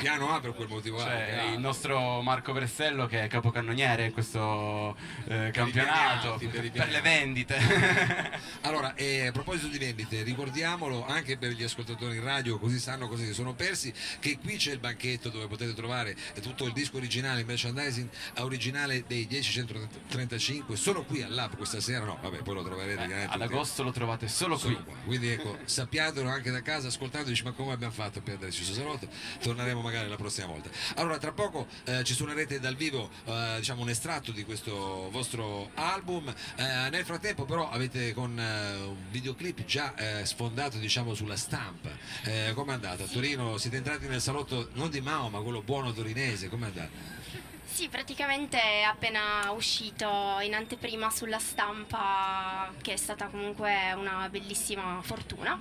piano 0.01 0.35
A 0.35 0.41
per 0.41 0.53
quel 0.67 0.69
motivo 0.69 0.99
Cioè, 0.99 1.51
il 1.53 1.59
nostro 1.59 2.23
Marco 2.23 2.53
Bressello 2.53 3.07
che 3.07 3.25
è 3.25 3.29
capocannoniere 3.29 4.07
in 4.07 4.13
questo 4.13 4.97
eh, 5.27 5.51
campionato 5.53 6.39
per 6.39 6.71
per 6.71 6.89
le 6.89 7.01
vendite. 7.01 7.59
Allora, 8.63 8.95
eh, 8.95 9.27
a 9.27 9.33
proposito 9.33 9.69
di 9.69 9.79
vendite, 9.79 10.23
ricordiamolo 10.23 11.05
anche 11.07 11.37
per 11.37 11.53
gli 11.53 11.63
ascoltatori 11.63 12.17
in 12.17 12.25
radio, 12.25 12.59
così 12.59 12.79
sanno 12.79 13.09
cosa 13.09 13.25
si 13.25 13.33
sono 13.35 13.55
persi, 13.55 13.93
che 14.21 14.39
qui 14.39 14.57
c'è 14.57 14.73
il 14.73 14.79
banchetto 14.79 15.29
dove 15.31 15.47
potete 15.47 15.75
trovare 15.75 16.17
tutto 16.41 16.65
il 16.65 16.73
disco 16.73 16.97
originale, 16.97 17.41
il 17.41 17.47
merchandising 17.47 18.09
originale 18.39 19.05
dei 19.07 19.27
10135, 19.27 20.77
solo 20.77 21.03
qui 21.05 21.23
al 21.23 21.33
Lab 21.33 21.57
questa 21.57 21.81
sera, 21.81 22.05
no, 22.05 22.19
vabbè, 22.21 22.39
poi 22.43 22.55
lo 22.55 22.63
troverete 22.63 23.03
Eh, 23.03 23.27
ad 23.29 23.41
agosto 23.41 23.83
lo 23.83 23.93
trovate 23.93 24.29
solo 24.29 24.57
qui. 24.57 24.73
Solo 24.73 24.85
qua. 24.85 24.95
Quindi 25.05 25.29
ecco, 25.29 25.59
sappiatelo 25.65 26.29
anche 26.29 26.51
da 26.51 26.63
casa, 26.63 26.89
ascoltando, 26.89 27.29
dici 27.29 27.43
ma 27.43 27.53
come 27.53 27.73
abbiamo 27.73 27.93
fatto 27.93 28.21
a 28.21 28.23
perderci 28.23 28.63
questo 28.65 28.75
salotto? 28.75 29.09
Torneremo 29.43 29.81
magari 29.81 30.09
la 30.09 30.17
prossima 30.17 30.47
volta. 30.47 30.52
Allora, 30.97 31.19
tra 31.19 31.33
poco 31.33 31.67
eh, 31.85 32.05
ci 32.05 32.15
suonerete 32.15 32.61
dal 32.61 32.75
vivo 32.75 33.11
eh, 33.25 33.57
diciamo 33.59 33.83
un 33.83 33.89
estratto 33.89 34.33
di 34.33 34.45
questo 34.45 35.09
vostro 35.11 35.71
album. 35.75 36.29
Eh, 36.57 36.91
nel 36.91 37.05
frattempo 37.05 37.45
però 37.45 37.71
avete 37.71 38.13
con 38.13 38.39
eh, 38.39 38.75
un 38.85 39.11
videoclip 39.11 39.65
già 39.65 39.95
eh, 39.95 40.27
sfondato 40.27 40.79
diciamo 40.79 41.15
sulla 41.15 41.37
stampa. 41.37 41.91
Eh, 42.25 42.53
com'è 42.55 42.73
andata? 42.73 43.05
A 43.05 43.07
Torino 43.07 43.57
siete 43.59 43.77
entrati 43.77 44.07
nel 44.07 44.21
salotto 44.21 44.71
non 44.75 44.91
di 44.91 45.01
Mao 45.01 45.29
ma 45.29 45.41
quello 45.41 45.63
buono 45.63 45.93
torinese, 45.93 46.49
com'è 46.49 46.67
andata? 46.67 47.52
Sì, 47.73 47.89
praticamente 47.89 48.61
è 48.61 48.83
appena 48.83 49.51
uscito 49.53 50.07
in 50.43 50.55
anteprima 50.55 51.09
sulla 51.09 51.39
stampa, 51.39 52.71
che 52.83 52.93
è 52.93 52.97
stata 52.97 53.29
comunque 53.29 53.95
una 53.95 54.29
bellissima 54.29 55.01
fortuna. 55.01 55.59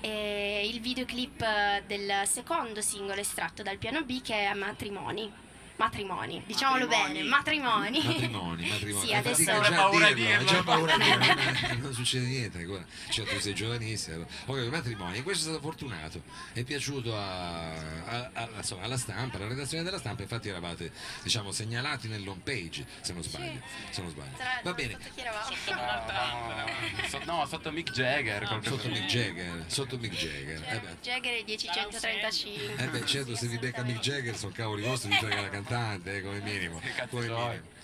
E 0.00 0.68
il 0.70 0.80
videoclip 0.82 1.42
del 1.86 2.26
secondo 2.26 2.82
singolo 2.82 3.20
estratto 3.20 3.62
dal 3.62 3.78
piano 3.78 4.02
B 4.04 4.20
che 4.20 4.46
è 4.46 4.52
Matrimoni. 4.52 5.47
Matrimoni, 5.78 6.42
diciamolo 6.44 6.88
bene, 6.88 7.22
matrimoni. 7.22 8.02
Matrimoni, 8.04 8.68
matrimoni. 8.68 9.06
Sì, 9.06 9.14
adesso 9.14 9.48
a 9.52 9.70
paura 9.70 10.08
a 10.08 10.12
dirlo, 10.12 10.44
già 10.44 10.62
paura 10.64 10.94
a 10.94 10.98
dirlo, 10.98 11.24
non, 11.68 11.78
non 11.82 11.94
succede 11.94 12.26
niente 12.26 12.58
ancora. 12.58 12.84
Cioè, 13.10 13.24
tu 13.24 13.38
sei 13.38 13.54
giovanissimo. 13.54 14.26
Ok, 14.46 14.58
matrimoni, 14.70 15.22
questo 15.22 15.44
è 15.44 15.52
stato 15.52 15.60
fortunato, 15.64 16.20
è 16.52 16.64
piaciuto 16.64 17.16
a- 17.16 17.70
a- 17.74 18.30
a- 18.32 18.48
insomma, 18.56 18.82
alla 18.82 18.96
stampa, 18.96 19.36
alla 19.36 19.46
redazione 19.46 19.84
della 19.84 19.98
stampa, 20.00 20.22
infatti 20.22 20.48
eravate 20.48 20.90
diciamo 21.22 21.52
segnalati 21.52 22.08
nell'home 22.08 22.40
page, 22.42 22.84
se 23.00 23.12
non 23.12 23.22
sbaglio. 23.22 23.60
Se 23.90 24.02
non 24.02 24.10
sbaglio. 24.10 24.36
Tra- 24.36 24.60
Va 24.64 24.72
bene. 24.74 24.98
sotto? 25.00 25.76
No, 26.98 27.06
so- 27.08 27.20
no, 27.24 27.46
sotto 27.46 27.70
Mick 27.70 27.92
Jagger. 27.92 28.44
qualcosa 28.46 28.70
Sotto 28.70 28.88
del- 28.88 28.92
Mick 29.00 29.06
Jagger, 29.06 29.64
sotto 29.68 29.96
Mick 29.98 30.14
Jagger. 30.16 30.62
Eh 30.66 30.80
beh, 30.80 30.96
Jagger 31.02 31.32
e 31.34 31.44
1035. 31.46 32.74
eh 32.76 32.88
beh, 32.88 33.06
certo, 33.06 33.36
se 33.36 33.46
vi 33.46 33.58
becca 33.58 33.82
Mick 33.84 34.00
Jagger 34.00 34.36
sono 34.36 34.50
cavoli 34.52 34.82
vostri, 34.82 35.10
vi 35.10 35.16
frega 35.16 35.36
la 35.42 35.48
cantante, 35.48 35.66
eh, 36.06 36.22
come 36.22 36.40
minimo. 36.40 36.78
Che 36.78 36.92
cazzo 36.94 37.16
Come 37.16 37.28
minimo. 37.28 37.76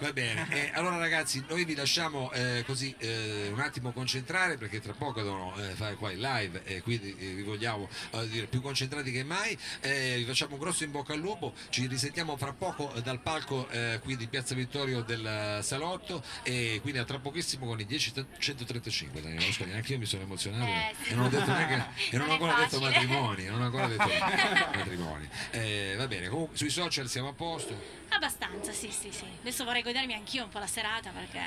Va 0.00 0.12
bene, 0.12 0.46
eh, 0.50 0.70
allora 0.74 0.96
ragazzi 0.96 1.44
noi 1.48 1.64
vi 1.64 1.74
lasciamo 1.74 2.32
eh, 2.32 2.62
così 2.66 2.94
eh, 2.98 3.50
un 3.52 3.60
attimo 3.60 3.92
concentrare 3.92 4.56
perché 4.56 4.80
tra 4.80 4.92
poco 4.92 5.20
devono 5.22 5.54
eh, 5.56 5.74
fare 5.74 5.96
qua 5.96 6.10
il 6.10 6.18
live 6.18 6.62
e 6.64 6.80
quindi 6.82 7.14
eh, 7.18 7.34
vi 7.34 7.42
vogliamo 7.42 7.88
eh, 8.12 8.28
dire 8.28 8.46
più 8.46 8.60
concentrati 8.60 9.10
che 9.12 9.22
mai, 9.22 9.56
Eh, 9.80 10.14
vi 10.16 10.24
facciamo 10.24 10.54
un 10.54 10.60
grosso 10.60 10.84
in 10.84 10.90
bocca 10.90 11.12
al 11.12 11.18
lupo, 11.20 11.52
ci 11.68 11.86
risentiamo 11.86 12.36
fra 12.36 12.52
poco 12.52 12.92
eh, 12.94 13.02
dal 13.02 13.20
palco 13.20 13.68
eh, 13.68 14.00
qui 14.02 14.16
di 14.16 14.26
Piazza 14.28 14.54
Vittorio 14.54 15.02
del 15.02 15.26
eh, 15.26 15.62
Salotto. 15.62 16.22
E 16.42 16.78
quindi 16.82 16.98
a 16.98 17.04
tra 17.04 17.18
pochissimo 17.18 17.66
con 17.66 17.78
i 17.80 17.84
10.135 17.84 19.20
Daniele 19.20 19.44
Mosconi, 19.44 19.72
anche 19.72 19.92
io 19.92 19.98
mi 19.98 20.06
sono 20.06 20.22
emozionato. 20.22 20.70
Eh, 20.70 20.94
sì. 21.02 21.12
e 21.12 21.14
non 21.14 21.26
ho 21.26 21.28
detto 21.28 21.46
neanche 21.46 21.74
e 22.10 22.16
non, 22.16 22.26
Non 22.26 22.30
ancora 22.34 22.54
detto 22.54 22.80
matrimoni, 22.80 23.44
non 23.44 23.60
ho 23.60 23.64
ancora 23.64 23.86
detto 23.86 24.08
matrimoni. 24.74 25.28
Eh, 25.50 25.94
va 25.96 26.06
bene, 26.06 26.28
comunque 26.28 26.56
sui 26.56 26.70
social 26.70 27.08
siamo 27.08 27.28
a 27.28 27.32
posto. 27.32 28.00
Abbastanza, 28.14 28.72
sì, 28.72 28.90
sì, 28.90 29.10
sì. 29.10 29.24
Adesso 29.40 29.64
vorrei 29.64 29.82
godermi 29.82 30.12
anch'io 30.12 30.44
un 30.44 30.50
po' 30.50 30.58
la 30.58 30.66
serata 30.66 31.10
perché 31.10 31.40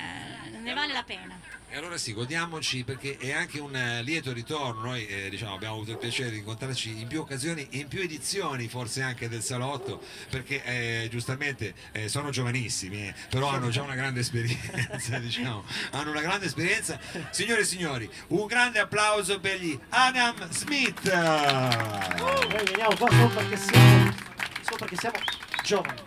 ne 0.59 0.73
vale 0.73 0.93
la 0.93 1.03
pena. 1.03 1.39
E 1.69 1.77
allora 1.77 1.97
sì, 1.97 2.13
godiamoci 2.13 2.83
perché 2.83 3.17
è 3.17 3.31
anche 3.31 3.59
un 3.59 3.75
eh, 3.75 4.01
lieto 4.01 4.33
ritorno. 4.33 4.81
Noi 4.81 5.05
eh, 5.05 5.29
diciamo, 5.29 5.53
abbiamo 5.53 5.75
avuto 5.75 5.91
il 5.91 5.97
piacere 5.97 6.31
di 6.31 6.37
incontrarci 6.39 7.01
in 7.01 7.07
più 7.07 7.21
occasioni, 7.21 7.67
in 7.71 7.87
più 7.87 8.01
edizioni 8.01 8.67
forse 8.67 9.01
anche 9.01 9.29
del 9.29 9.43
salotto, 9.43 10.01
perché 10.29 10.63
eh, 10.63 11.07
giustamente 11.09 11.75
eh, 11.91 12.09
sono 12.09 12.29
giovanissimi, 12.31 13.07
eh, 13.07 13.13
però 13.29 13.49
hanno 13.49 13.69
già 13.69 13.83
una 13.83 13.95
grande 13.95 14.21
esperienza, 14.21 15.19
diciamo, 15.19 15.63
hanno 15.91 16.11
una 16.11 16.21
grande 16.21 16.47
esperienza. 16.47 16.99
Signore 17.29 17.61
e 17.61 17.65
signori, 17.65 18.09
un 18.27 18.47
grande 18.47 18.79
applauso 18.79 19.39
per 19.39 19.59
gli 19.59 19.77
Adam 19.89 20.49
Smith. 20.49 21.13
Noi 21.13 22.47
veniamo 22.47 22.95
qua 22.95 23.09
solo 23.09 23.27
perché 23.29 23.57
siamo, 23.57 24.13
solo 24.61 24.77
perché 24.77 24.95
siamo 24.97 25.17
giovani, 25.63 26.01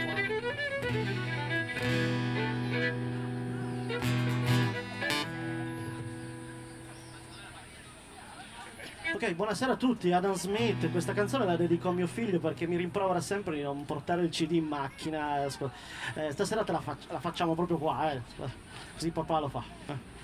Ok, 9.14 9.32
buonasera 9.34 9.72
a 9.72 9.76
tutti, 9.76 10.12
Adam 10.12 10.34
Smith, 10.34 10.90
questa 10.90 11.14
canzone 11.14 11.46
la 11.46 11.56
dedico 11.56 11.88
a 11.88 11.92
mio 11.92 12.06
figlio 12.06 12.38
perché 12.38 12.66
mi 12.66 12.76
rimprovera 12.76 13.20
sempre 13.20 13.54
di 13.56 13.62
non 13.62 13.84
portare 13.86 14.22
il 14.22 14.28
CD 14.30 14.52
in 14.52 14.66
macchina. 14.66 15.44
Ascol- 15.44 15.70
eh, 16.16 16.32
stasera 16.32 16.64
te 16.64 16.72
la, 16.72 16.80
fac- 16.80 17.10
la 17.10 17.20
facciamo 17.20 17.54
proprio 17.54 17.78
qua, 17.78 18.12
eh. 18.12 18.20
così 18.94 19.10
papà 19.10 19.38
lo 19.38 19.48
fa. 19.48 19.62
eh. 19.86 20.15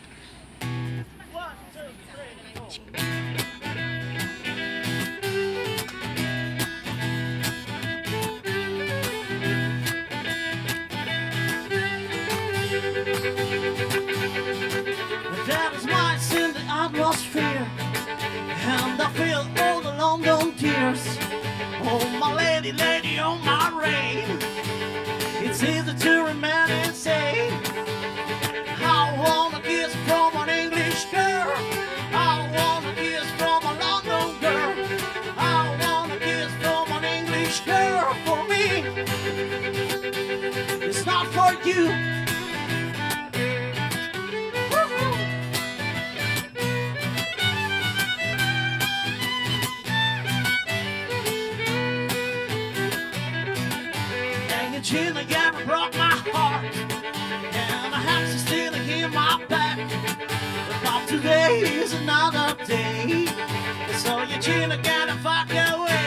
It's 25.44 25.62
easy 25.62 25.94
to 25.94 26.24
remain 26.24 26.70
insane. 26.70 27.52
I 28.80 29.14
want 29.18 29.51
you. 41.74 41.88
And 54.50 54.74
your 54.74 54.82
chin 54.82 55.16
again 55.16 55.54
broke 55.66 55.94
my 55.96 56.14
heart. 56.32 56.64
And 56.64 57.94
I 57.94 58.00
have 58.00 58.30
to 58.30 58.38
still 58.38 58.74
in 58.74 59.10
my 59.12 59.42
back. 59.48 59.78
But 60.84 61.08
today 61.08 61.60
is 61.60 61.94
another 61.94 62.54
day. 62.64 63.26
So 63.96 64.22
your 64.22 64.40
chin 64.40 64.72
again 64.72 65.08
and 65.08 65.20
fuck 65.20 65.50
away 65.50 66.01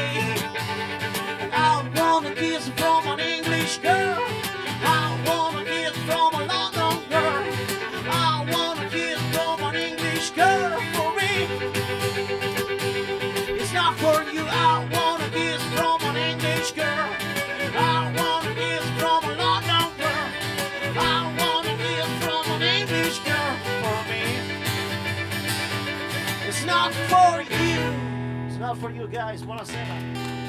Not 28.75 28.81
for 28.81 28.91
you 28.91 29.07
guys 29.07 29.41
Buonasera 29.41 30.43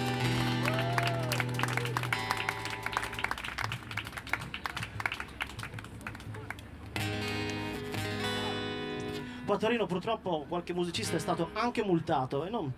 Qua 9.44 9.54
a 9.54 9.86
purtroppo 9.86 10.44
qualche 10.48 10.72
musicista 10.72 11.14
è 11.14 11.20
stato 11.20 11.50
anche 11.52 11.84
multato 11.84 12.44
e 12.44 12.50
non, 12.50 12.72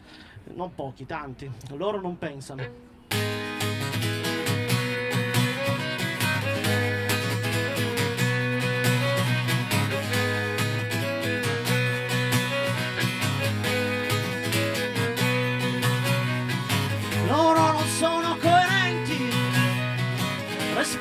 non 0.55 0.75
pochi, 0.75 1.07
tanti. 1.07 1.51
Loro 1.71 1.99
non 1.99 2.19
pensano. 2.19 2.63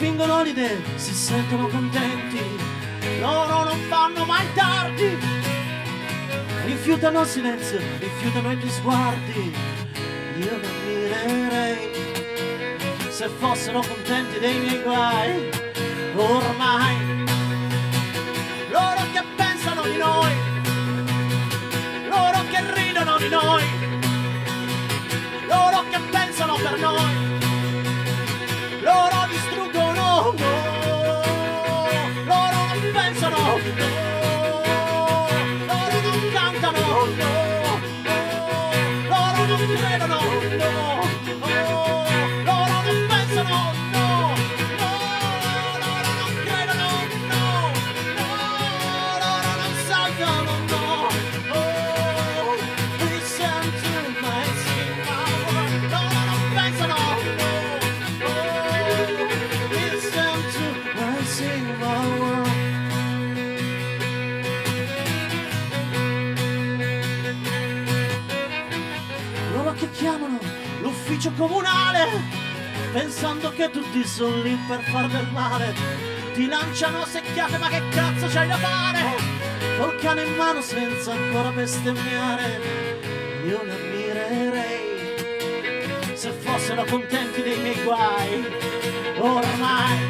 Respingono 0.08 0.42
l'idea, 0.42 0.78
si 0.96 1.14
sentono 1.14 1.68
contenti. 1.68 2.40
Loro 3.20 3.66
non 3.66 3.78
fanno 3.90 4.24
mai 4.24 4.46
tardi, 4.54 5.18
rifiutano 6.64 7.22
il 7.22 7.28
silenzio, 7.28 7.78
rifiutano 8.00 8.52
i 8.54 8.58
tuoi 8.58 8.72
sguardi. 8.72 9.54
Io 10.38 10.58
li 10.60 11.14
ammirerei 11.14 11.92
se 13.10 13.28
fossero 13.28 13.82
contenti 13.82 14.40
dei 14.40 14.58
miei 14.60 14.82
guai. 14.82 15.50
Ormai 16.16 17.26
loro 18.72 19.02
che 19.12 19.24
pensano 19.36 19.82
di 19.82 19.98
noi, 19.98 20.34
loro 22.08 22.44
che 22.50 22.74
ridono 22.74 23.18
di 23.18 23.28
noi, 23.28 23.64
loro 25.48 25.84
che 25.90 26.00
pensano 26.10 26.56
per 26.56 26.80
noi, 26.80 27.27
distruggono 30.18 30.48
noi, 30.48 30.57
comunale 71.38 72.10
pensando 72.92 73.52
che 73.52 73.70
tutti 73.70 74.04
sono 74.06 74.42
lì 74.42 74.58
per 74.68 74.82
far 74.82 75.08
del 75.08 75.28
male 75.32 75.74
ti 76.34 76.48
lanciano 76.48 77.06
secchiate 77.06 77.58
ma 77.58 77.70
che 77.70 77.82
cazzo 77.90 78.28
c'hai 78.28 78.48
da 78.48 78.58
fare? 78.58 79.16
Col 79.78 80.00
cane 80.00 80.24
in 80.24 80.36
mano 80.36 80.62
senza 80.62 81.14
ancora 81.14 81.52
bestemmiare 81.52 83.06
io 83.48 83.64
li 83.64 83.72
ammirerei. 83.72 84.96
Se 86.14 86.32
fossero 86.32 86.84
contenti 86.86 87.42
dei 87.42 87.60
miei 87.60 87.84
guai 87.84 88.46
ormai 89.20 90.07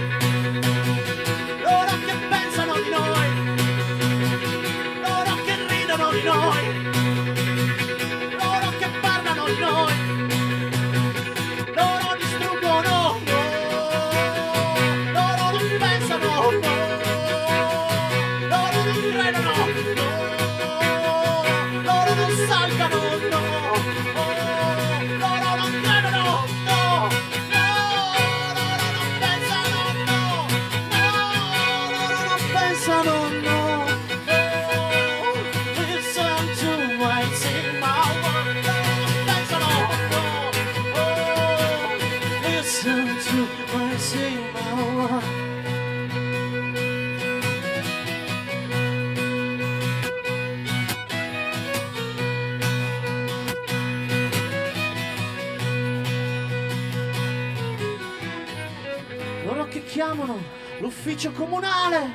l'ufficio 61.18 61.32
comunale, 61.32 62.12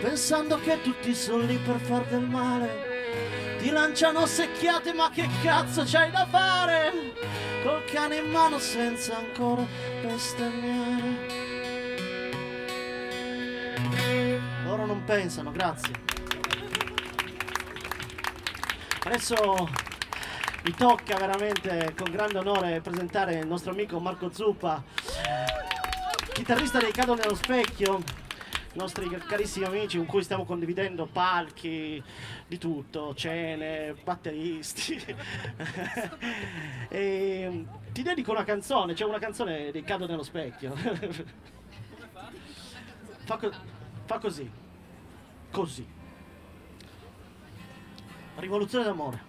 pensando 0.00 0.58
che 0.60 0.80
tutti 0.80 1.14
sono 1.14 1.42
lì 1.42 1.58
per 1.58 1.78
far 1.78 2.06
del 2.06 2.22
male. 2.22 3.56
Ti 3.58 3.68
lanciano 3.68 4.24
secchiate, 4.24 4.94
ma 4.94 5.10
che 5.10 5.28
cazzo 5.42 5.82
c'hai 5.84 6.10
da 6.10 6.26
fare? 6.26 7.12
Col 7.62 7.84
cane 7.84 8.16
in 8.16 8.30
mano 8.30 8.58
senza 8.58 9.18
ancora 9.18 9.62
bestemmiare. 10.00 11.36
Loro 14.64 14.86
non 14.86 15.04
pensano, 15.04 15.52
grazie. 15.52 15.92
Adesso 19.04 19.68
mi 20.64 20.72
tocca 20.72 21.16
veramente 21.18 21.94
con 21.94 22.10
grande 22.10 22.38
onore 22.38 22.80
presentare 22.80 23.34
il 23.34 23.46
nostro 23.46 23.72
amico 23.72 24.00
Marco 24.00 24.30
Zuppa, 24.32 24.82
chitarrista 26.38 26.78
dei 26.78 26.92
Cado 26.92 27.16
nello 27.16 27.34
Specchio, 27.34 28.00
nostri 28.74 29.08
carissimi 29.08 29.64
amici 29.64 29.96
con 29.96 30.06
cui 30.06 30.22
stiamo 30.22 30.44
condividendo 30.44 31.06
palchi, 31.06 32.00
di 32.46 32.58
tutto, 32.58 33.12
cene, 33.12 33.96
batteristi. 34.04 35.02
e 36.88 37.66
ti 37.90 38.02
dedico 38.02 38.30
una 38.30 38.44
canzone, 38.44 38.94
c'è 38.94 39.04
una 39.04 39.18
canzone 39.18 39.72
dei 39.72 39.82
Cado 39.82 40.06
nello 40.06 40.22
Specchio. 40.22 40.76
fa, 43.24 43.36
co- 43.36 43.52
fa 44.04 44.18
così, 44.18 44.48
così. 45.50 45.84
Rivoluzione 48.36 48.84
d'amore. 48.84 49.27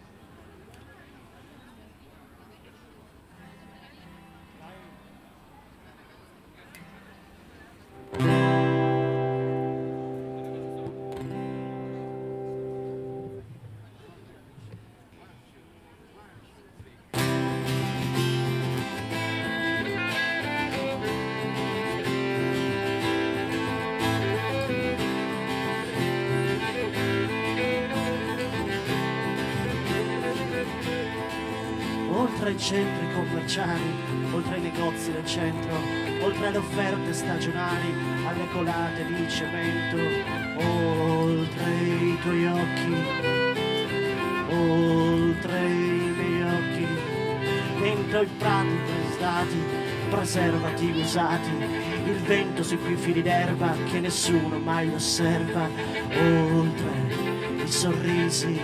Centri 32.69 33.11
commerciali, 33.15 33.95
oltre 34.31 34.53
ai 34.53 34.61
negozi 34.61 35.11
del 35.11 35.25
centro, 35.25 35.71
oltre 36.21 36.47
alle 36.47 36.57
offerte 36.57 37.13
stagionali, 37.13 37.91
alle 38.27 38.47
colate 38.51 39.05
di 39.07 39.27
cemento, 39.27 39.97
oltre 40.63 41.71
i 41.81 42.17
tuoi 42.21 42.45
occhi, 42.45 42.93
oltre 44.49 45.65
i 45.65 46.13
miei 46.15 46.43
occhi, 46.43 46.87
dentro 47.81 48.21
i 48.21 48.29
prati 48.37 48.79
prestati, 48.85 49.57
preservativi 50.11 50.99
usati, 50.99 51.49
il 52.05 52.17
vento 52.17 52.61
sui 52.61 52.77
quei 52.77 52.97
fili 52.97 53.23
d'erba 53.23 53.75
che 53.89 53.99
nessuno 53.99 54.59
mai 54.59 54.89
osserva, 54.93 55.67
oltre 56.21 57.63
i 57.63 57.67
sorrisi, 57.67 58.61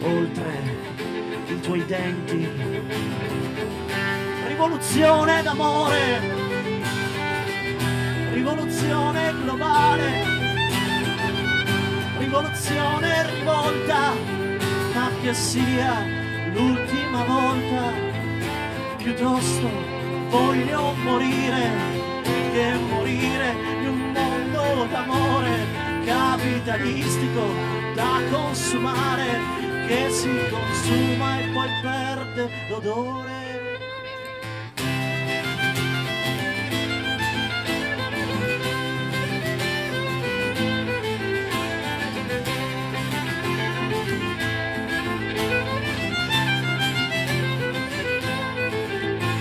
oltre 0.00 0.81
tuoi 1.62 1.84
denti. 1.86 2.48
Rivoluzione 4.48 5.42
d'amore, 5.42 6.20
rivoluzione 8.32 9.32
globale, 9.42 10.24
rivoluzione 12.18 13.30
rivolta, 13.30 14.12
ma 14.94 15.10
che 15.22 15.32
sia 15.34 16.04
l'ultima 16.52 17.24
volta, 17.24 17.92
piuttosto 18.96 19.70
voglio 20.28 20.92
morire 21.04 22.10
che 22.52 22.74
morire 22.90 23.54
in 23.80 23.88
un 23.88 24.12
mondo 24.12 24.86
d'amore 24.90 25.66
capitalistico 26.04 27.42
da 27.94 28.20
consumare 28.30 29.61
che 29.92 30.10
si 30.10 30.30
consuma 30.48 31.38
e 31.38 31.48
poi 31.52 31.68
perde 31.82 32.48
l'odore. 32.68 33.40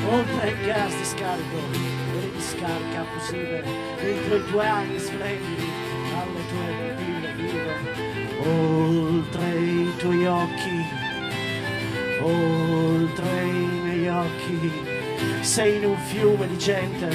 Oltre 0.09 0.49
il 0.49 0.65
gas 0.65 0.97
di 0.97 1.05
scarico 1.05 1.55
e 1.55 2.19
le 2.19 2.31
discariche 2.35 2.97
abusive, 2.97 3.63
dentro 4.01 4.35
i 4.35 4.45
tuoi 4.47 4.67
anni 4.67 4.99
splendidi, 4.99 5.69
alle 6.13 6.41
tue 6.49 6.95
pupille 6.97 7.33
vive, 7.35 7.75
oltre 8.43 9.55
i 9.57 9.80
tuoi 10.01 10.25
occhi, 10.25 10.83
oltre 12.21 13.43
i 13.43 13.69
miei 13.83 14.07
occhi, 14.07 14.71
sei 15.41 15.77
in 15.77 15.85
un 15.85 15.97
fiume 16.07 16.47
di 16.47 16.57
gente 16.57 17.07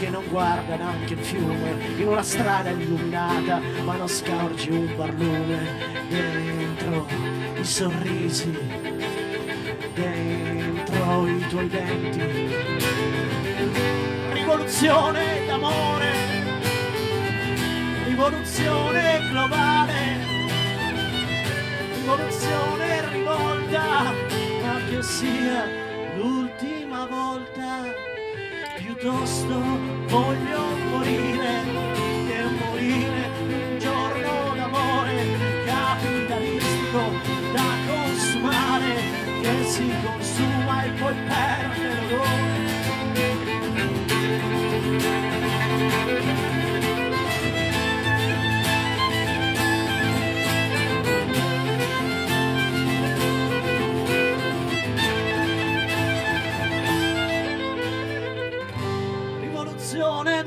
che 0.00 0.08
non 0.10 0.24
guarda 0.28 0.74
neanche 0.74 1.12
il 1.14 1.20
fiume, 1.20 1.76
in 1.96 2.08
una 2.08 2.24
strada 2.24 2.70
illuminata, 2.70 3.60
ma 3.84 3.94
non 3.94 4.08
scorgi 4.08 4.70
un 4.70 4.96
barlume, 4.96 5.68
dentro 6.08 7.06
i 7.54 7.64
sorrisi, 7.64 8.58
dentro 9.94 11.28
i 11.28 11.46
tuoi 11.46 11.68
denti. 11.68 12.52
Rivoluzione 14.32 15.46
d'amore, 15.46 16.12
rivoluzione 18.06 19.20
globale, 19.30 20.23
rivoluzione 22.16 23.08
rivolta, 23.10 24.12
ma 24.62 24.80
che 24.88 25.02
sia 25.02 25.66
l'ultima 26.16 27.06
volta, 27.06 27.82
piuttosto 28.76 29.54
voglio 30.06 30.60
morire 30.90 31.62
che 32.26 32.44
morire 32.60 33.30
un 33.40 33.78
giorno 33.78 34.54
d'amore 34.54 35.64
capitalistico 35.66 37.02
da 37.52 37.68
consumare, 37.86 38.94
che 39.42 39.64
si 39.64 39.92
consuma 40.04 40.84
e 40.84 40.90
poi 40.90 41.14
perde 41.26 42.08
l'odore. 42.08 42.43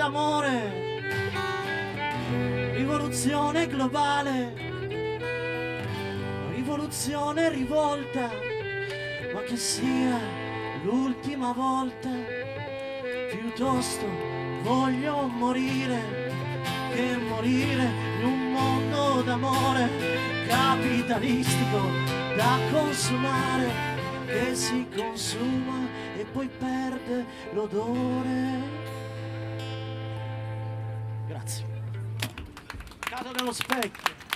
dell'amore, 0.07 1.01
rivoluzione 2.73 3.67
globale, 3.67 4.53
rivoluzione 6.53 7.49
rivolta, 7.49 8.29
ma 9.33 9.41
che 9.41 9.57
sia 9.57 10.17
l'ultima 10.83 11.51
volta, 11.51 12.09
piuttosto 13.29 14.05
voglio 14.61 15.27
morire. 15.27 16.25
Che 16.93 17.17
morire 17.17 17.91
in 18.17 18.25
un 18.25 18.51
mondo 18.53 19.21
d'amore 19.21 19.89
capitalistico 20.47 21.79
da 22.35 22.57
consumare, 22.71 23.69
che 24.25 24.55
si 24.55 24.87
consuma 24.95 25.85
e 26.17 26.25
poi 26.31 26.47
perde 26.47 27.25
l'odore. 27.51 28.96
Dá 33.37 33.43
um. 33.43 34.26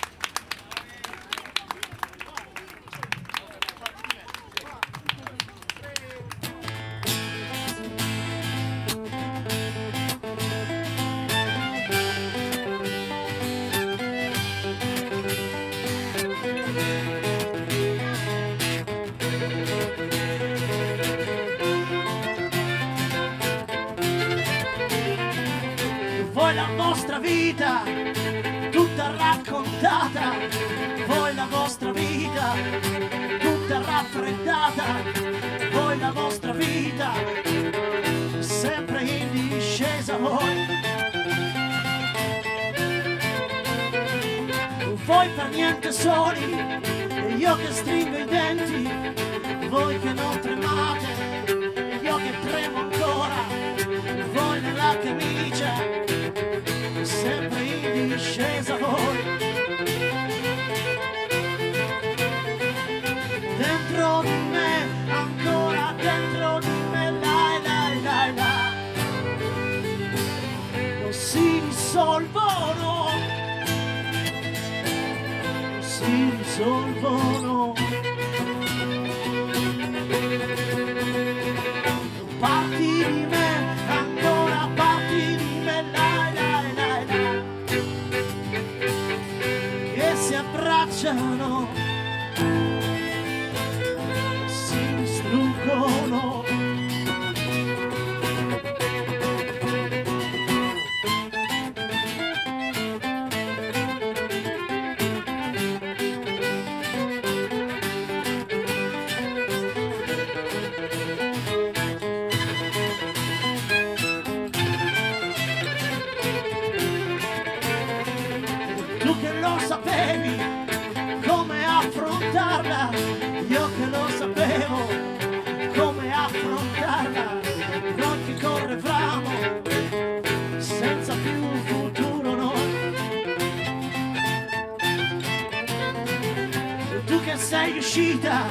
uscita 137.91 138.47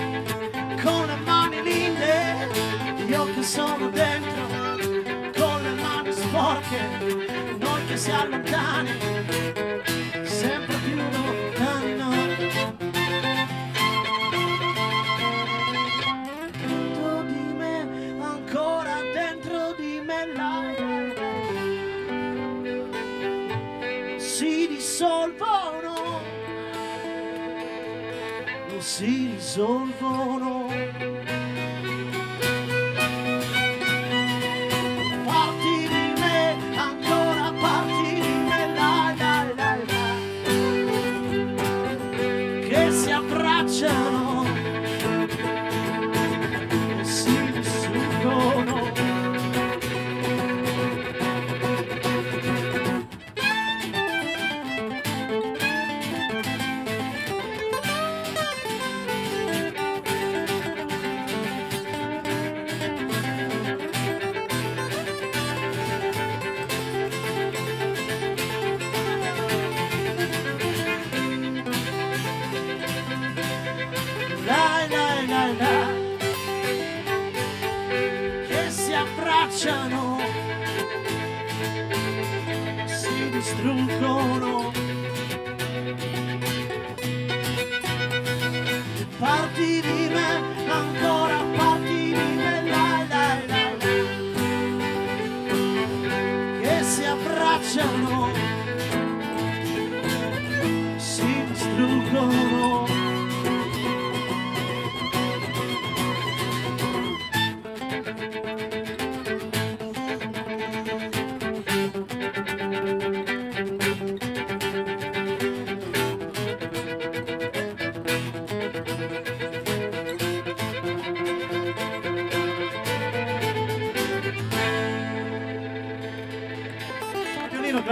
con 0.82 1.06
le 1.06 1.16
mani 1.24 1.62
linde, 1.62 2.46
io 3.08 3.24
che 3.32 3.42
sono 3.42 3.88
dentro 3.88 4.42
con 5.34 5.62
le 5.62 5.70
mani 5.80 6.12
sporche, 6.12 7.56
noi 7.58 7.86
che 7.86 7.96
si 7.96 8.10
allontani. 8.10 9.09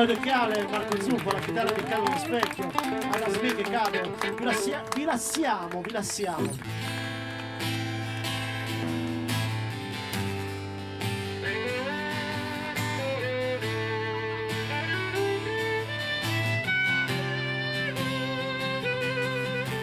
del 0.08 0.18
Viale, 0.20 0.66
Marco 0.70 0.98
Zuppo, 1.02 1.28
alla 1.28 1.38
chitarra 1.38 1.70
di 1.70 1.82
Carlo 1.82 2.16
Specchio, 2.16 2.70
alla 3.12 3.28
sveglia 3.28 3.68
Cado. 3.68 4.16
Vi, 4.38 4.42
lassia- 4.42 4.82
vi 4.94 5.04
lassiamo, 5.04 5.82
vi 5.82 5.90
lassiamo. 5.90 6.50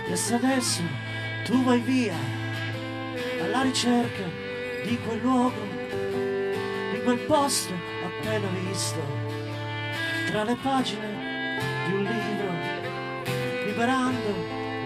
E 0.10 0.16
se 0.16 0.34
adesso 0.34 0.82
tu 1.44 1.64
vai 1.64 1.80
via 1.82 2.16
alla 3.44 3.62
ricerca 3.62 4.24
di 4.88 4.98
quel 5.06 5.20
luogo, 5.22 5.62
di 6.94 7.02
quel 7.04 7.20
posto 7.28 7.74
appena 8.04 8.48
visto 8.68 9.25
tra 10.36 10.44
le 10.44 10.58
pagine 10.62 11.08
di 11.88 11.94
un 11.94 12.04
libro, 12.04 12.52
liberando 13.68 14.36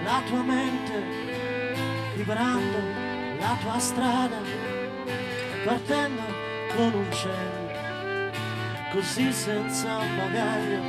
la 0.04 0.22
tua 0.28 0.44
mente, 0.44 1.04
liberando 2.18 2.78
la 3.40 3.58
tua 3.60 3.80
strada, 3.80 4.38
partendo 5.66 6.22
con 6.76 6.94
un 6.94 7.12
cielo, 7.12 8.32
così 8.92 9.32
senza 9.32 9.98
un 9.98 10.18
bagaglio. 10.18 10.82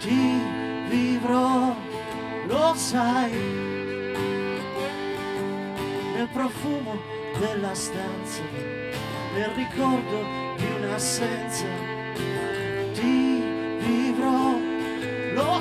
Ti 0.00 0.42
vivrò, 0.88 1.76
lo 2.48 2.74
sai, 2.74 3.30
nel 6.16 6.28
profumo 6.32 7.00
della 7.38 7.72
stanza, 7.72 8.42
nel 9.32 9.50
ricordo 9.54 10.56
di 10.56 10.66
un'assenza, 10.76 11.95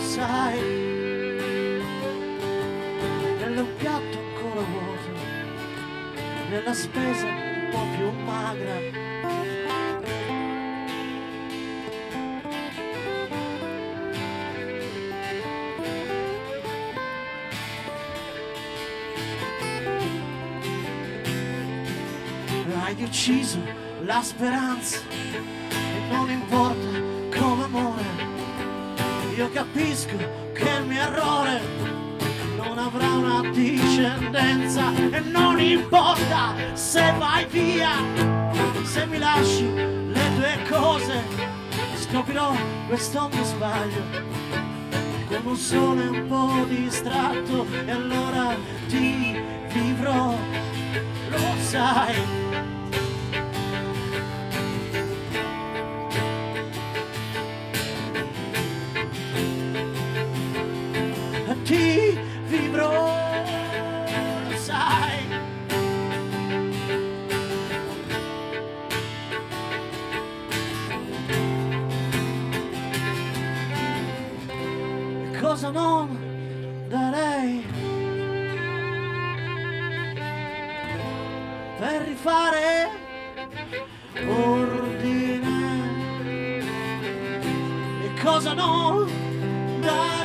sai, 0.05 0.59
nello 3.39 3.65
piatto 3.77 4.17
ancora 4.19 4.61
vuoto, 4.61 5.09
nella 6.49 6.73
spesa 6.73 7.25
un 7.25 7.67
po' 7.71 7.85
più 7.95 8.09
magra. 8.23 9.03
hai 22.83 23.03
ucciso 23.03 23.59
la 24.03 24.21
speranza 24.21 24.99
e 25.09 26.11
non 26.11 26.29
importa 26.29 27.39
come 27.39 27.63
amore 27.63 28.24
io 29.36 29.50
capisco 29.50 30.15
che 30.54 30.69
il 30.80 30.86
mio 30.86 31.02
errore 31.02 31.60
non 32.56 32.78
avrà 32.78 33.08
una 33.08 33.50
discendenza 33.50 34.93
e 34.95 35.19
non 35.19 35.60
importa 35.60 36.54
se 36.74 37.13
vai 37.17 37.45
via. 37.45 37.91
Se 38.84 39.06
mi 39.06 39.17
lasci 39.17 39.74
le 39.74 40.36
tue 40.36 40.60
cose 40.69 41.21
scoprirò 41.95 42.56
questo 42.88 43.30
mio 43.34 43.43
sbaglio. 43.43 44.04
Con 45.28 45.41
un 45.43 45.56
sole 45.58 46.08
un 46.08 46.28
po' 46.28 46.65
distratto 46.69 47.65
e 47.86 47.91
allora 47.91 48.56
ti 48.88 49.38
vivrò. 49.74 50.34
Lo 51.30 51.56
sai 51.60 52.44
e 88.55 89.05
cosa 89.81 90.24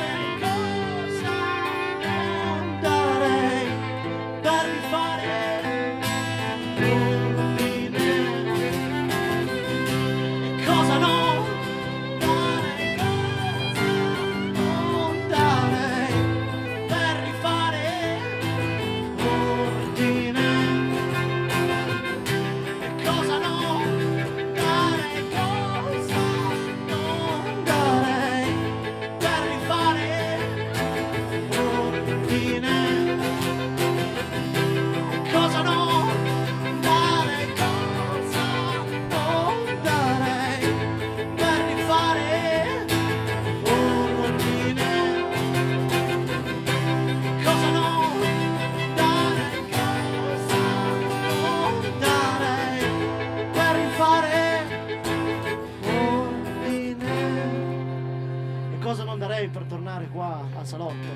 cosa 58.81 59.03
non 59.03 59.19
darei 59.19 59.47
per 59.47 59.63
tornare 59.63 60.07
qua 60.07 60.43
al 60.57 60.65
salotto 60.65 61.07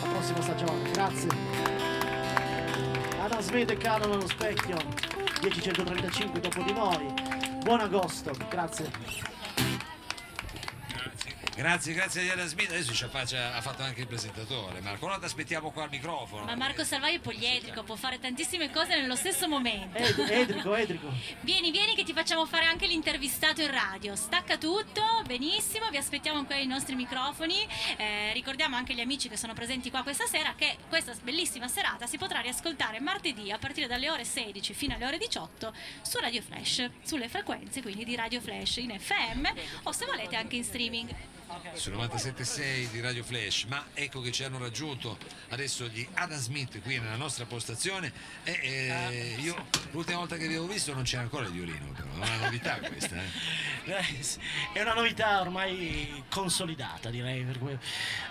la 0.00 0.08
prossima 0.08 0.40
stagione. 0.40 0.90
Grazie. 0.92 1.28
Adam 3.20 3.40
Smith 3.40 3.70
e 3.70 3.76
cadono 3.76 4.14
allo 4.14 4.28
specchio. 4.28 4.76
1035 5.42 6.40
dopo 6.40 6.62
di 6.62 6.72
noi. 6.72 7.12
Buon 7.64 7.80
agosto. 7.80 8.30
Grazie 8.48 9.37
Grazie, 11.58 11.92
grazie 11.92 12.22
di 12.22 12.28
Adam 12.30 12.46
Smith. 12.46 12.70
Adesso 12.70 12.94
ci 12.94 13.04
faccia- 13.10 13.52
ha 13.56 13.60
fatto 13.60 13.82
anche 13.82 14.02
il 14.02 14.06
presentatore. 14.06 14.80
Marco, 14.80 15.06
allora 15.06 15.18
ti 15.18 15.24
aspettiamo 15.24 15.72
qua 15.72 15.82
al 15.82 15.88
microfono. 15.90 16.44
Ma 16.44 16.54
Marco 16.54 16.84
Salvai 16.84 17.16
è 17.16 17.18
poliedrico, 17.18 17.82
può 17.82 17.96
fare 17.96 18.20
tantissime 18.20 18.70
cose 18.70 18.94
nello 18.94 19.16
stesso 19.16 19.48
momento. 19.48 19.98
Ed- 19.98 20.20
Edrico 20.30 20.76
Edrico 20.76 21.12
Vieni, 21.40 21.72
vieni 21.72 21.96
che 21.96 22.04
ti 22.04 22.12
facciamo 22.12 22.46
fare 22.46 22.66
anche 22.66 22.86
l'intervistato 22.86 23.60
in 23.60 23.72
radio. 23.72 24.14
Stacca 24.14 24.56
tutto, 24.56 25.02
benissimo, 25.26 25.90
vi 25.90 25.96
aspettiamo 25.96 26.44
qui 26.44 26.54
ai 26.54 26.66
nostri 26.68 26.94
microfoni. 26.94 27.66
Eh, 27.96 28.32
ricordiamo 28.34 28.76
anche 28.76 28.92
agli 28.92 29.00
amici 29.00 29.28
che 29.28 29.36
sono 29.36 29.52
presenti 29.52 29.90
qua 29.90 30.04
questa 30.04 30.26
sera 30.26 30.54
che 30.56 30.76
questa 30.88 31.12
bellissima 31.24 31.66
serata 31.66 32.06
si 32.06 32.18
potrà 32.18 32.38
riascoltare 32.38 33.00
martedì 33.00 33.50
a 33.50 33.58
partire 33.58 33.88
dalle 33.88 34.08
ore 34.08 34.22
16 34.22 34.74
fino 34.74 34.94
alle 34.94 35.06
ore 35.06 35.18
18 35.18 35.74
su 36.02 36.18
Radio 36.20 36.40
Flash, 36.40 36.88
sulle 37.02 37.28
frequenze 37.28 37.82
quindi 37.82 38.04
di 38.04 38.14
Radio 38.14 38.40
Flash 38.40 38.76
in 38.76 38.96
FM 38.96 39.48
o 39.82 39.90
se 39.90 40.06
volete 40.06 40.36
anche 40.36 40.54
in 40.54 40.62
streaming. 40.62 41.12
Su 41.74 41.90
97.6 41.90 42.90
di 42.90 43.00
Radio 43.00 43.22
Flash, 43.24 43.64
ma 43.68 43.86
ecco 43.94 44.20
che 44.20 44.32
ci 44.32 44.44
hanno 44.44 44.58
raggiunto 44.58 45.16
adesso 45.50 45.86
gli 45.86 46.06
Adam 46.14 46.38
Smith 46.38 46.80
qui 46.82 46.98
nella 46.98 47.16
nostra 47.16 47.44
postazione 47.46 48.12
e 48.44 48.58
eh, 48.62 49.36
io 49.40 49.66
l'ultima 49.92 50.18
volta 50.18 50.34
che 50.36 50.42
vi 50.46 50.54
avevo 50.54 50.66
visto 50.66 50.92
non 50.92 51.04
c'era 51.04 51.22
ancora 51.22 51.46
il 51.46 51.52
violino, 51.52 51.86
però 51.92 52.08
è 52.12 52.16
una 52.16 52.36
novità 52.44 52.78
questa. 52.78 53.16
Eh. 53.16 53.66
Eh, 53.88 54.04
è 54.74 54.82
una 54.82 54.92
novità 54.92 55.40
ormai 55.40 56.22
consolidata 56.28 57.08
direi 57.08 57.42
per 57.42 57.58
cui, 57.58 57.72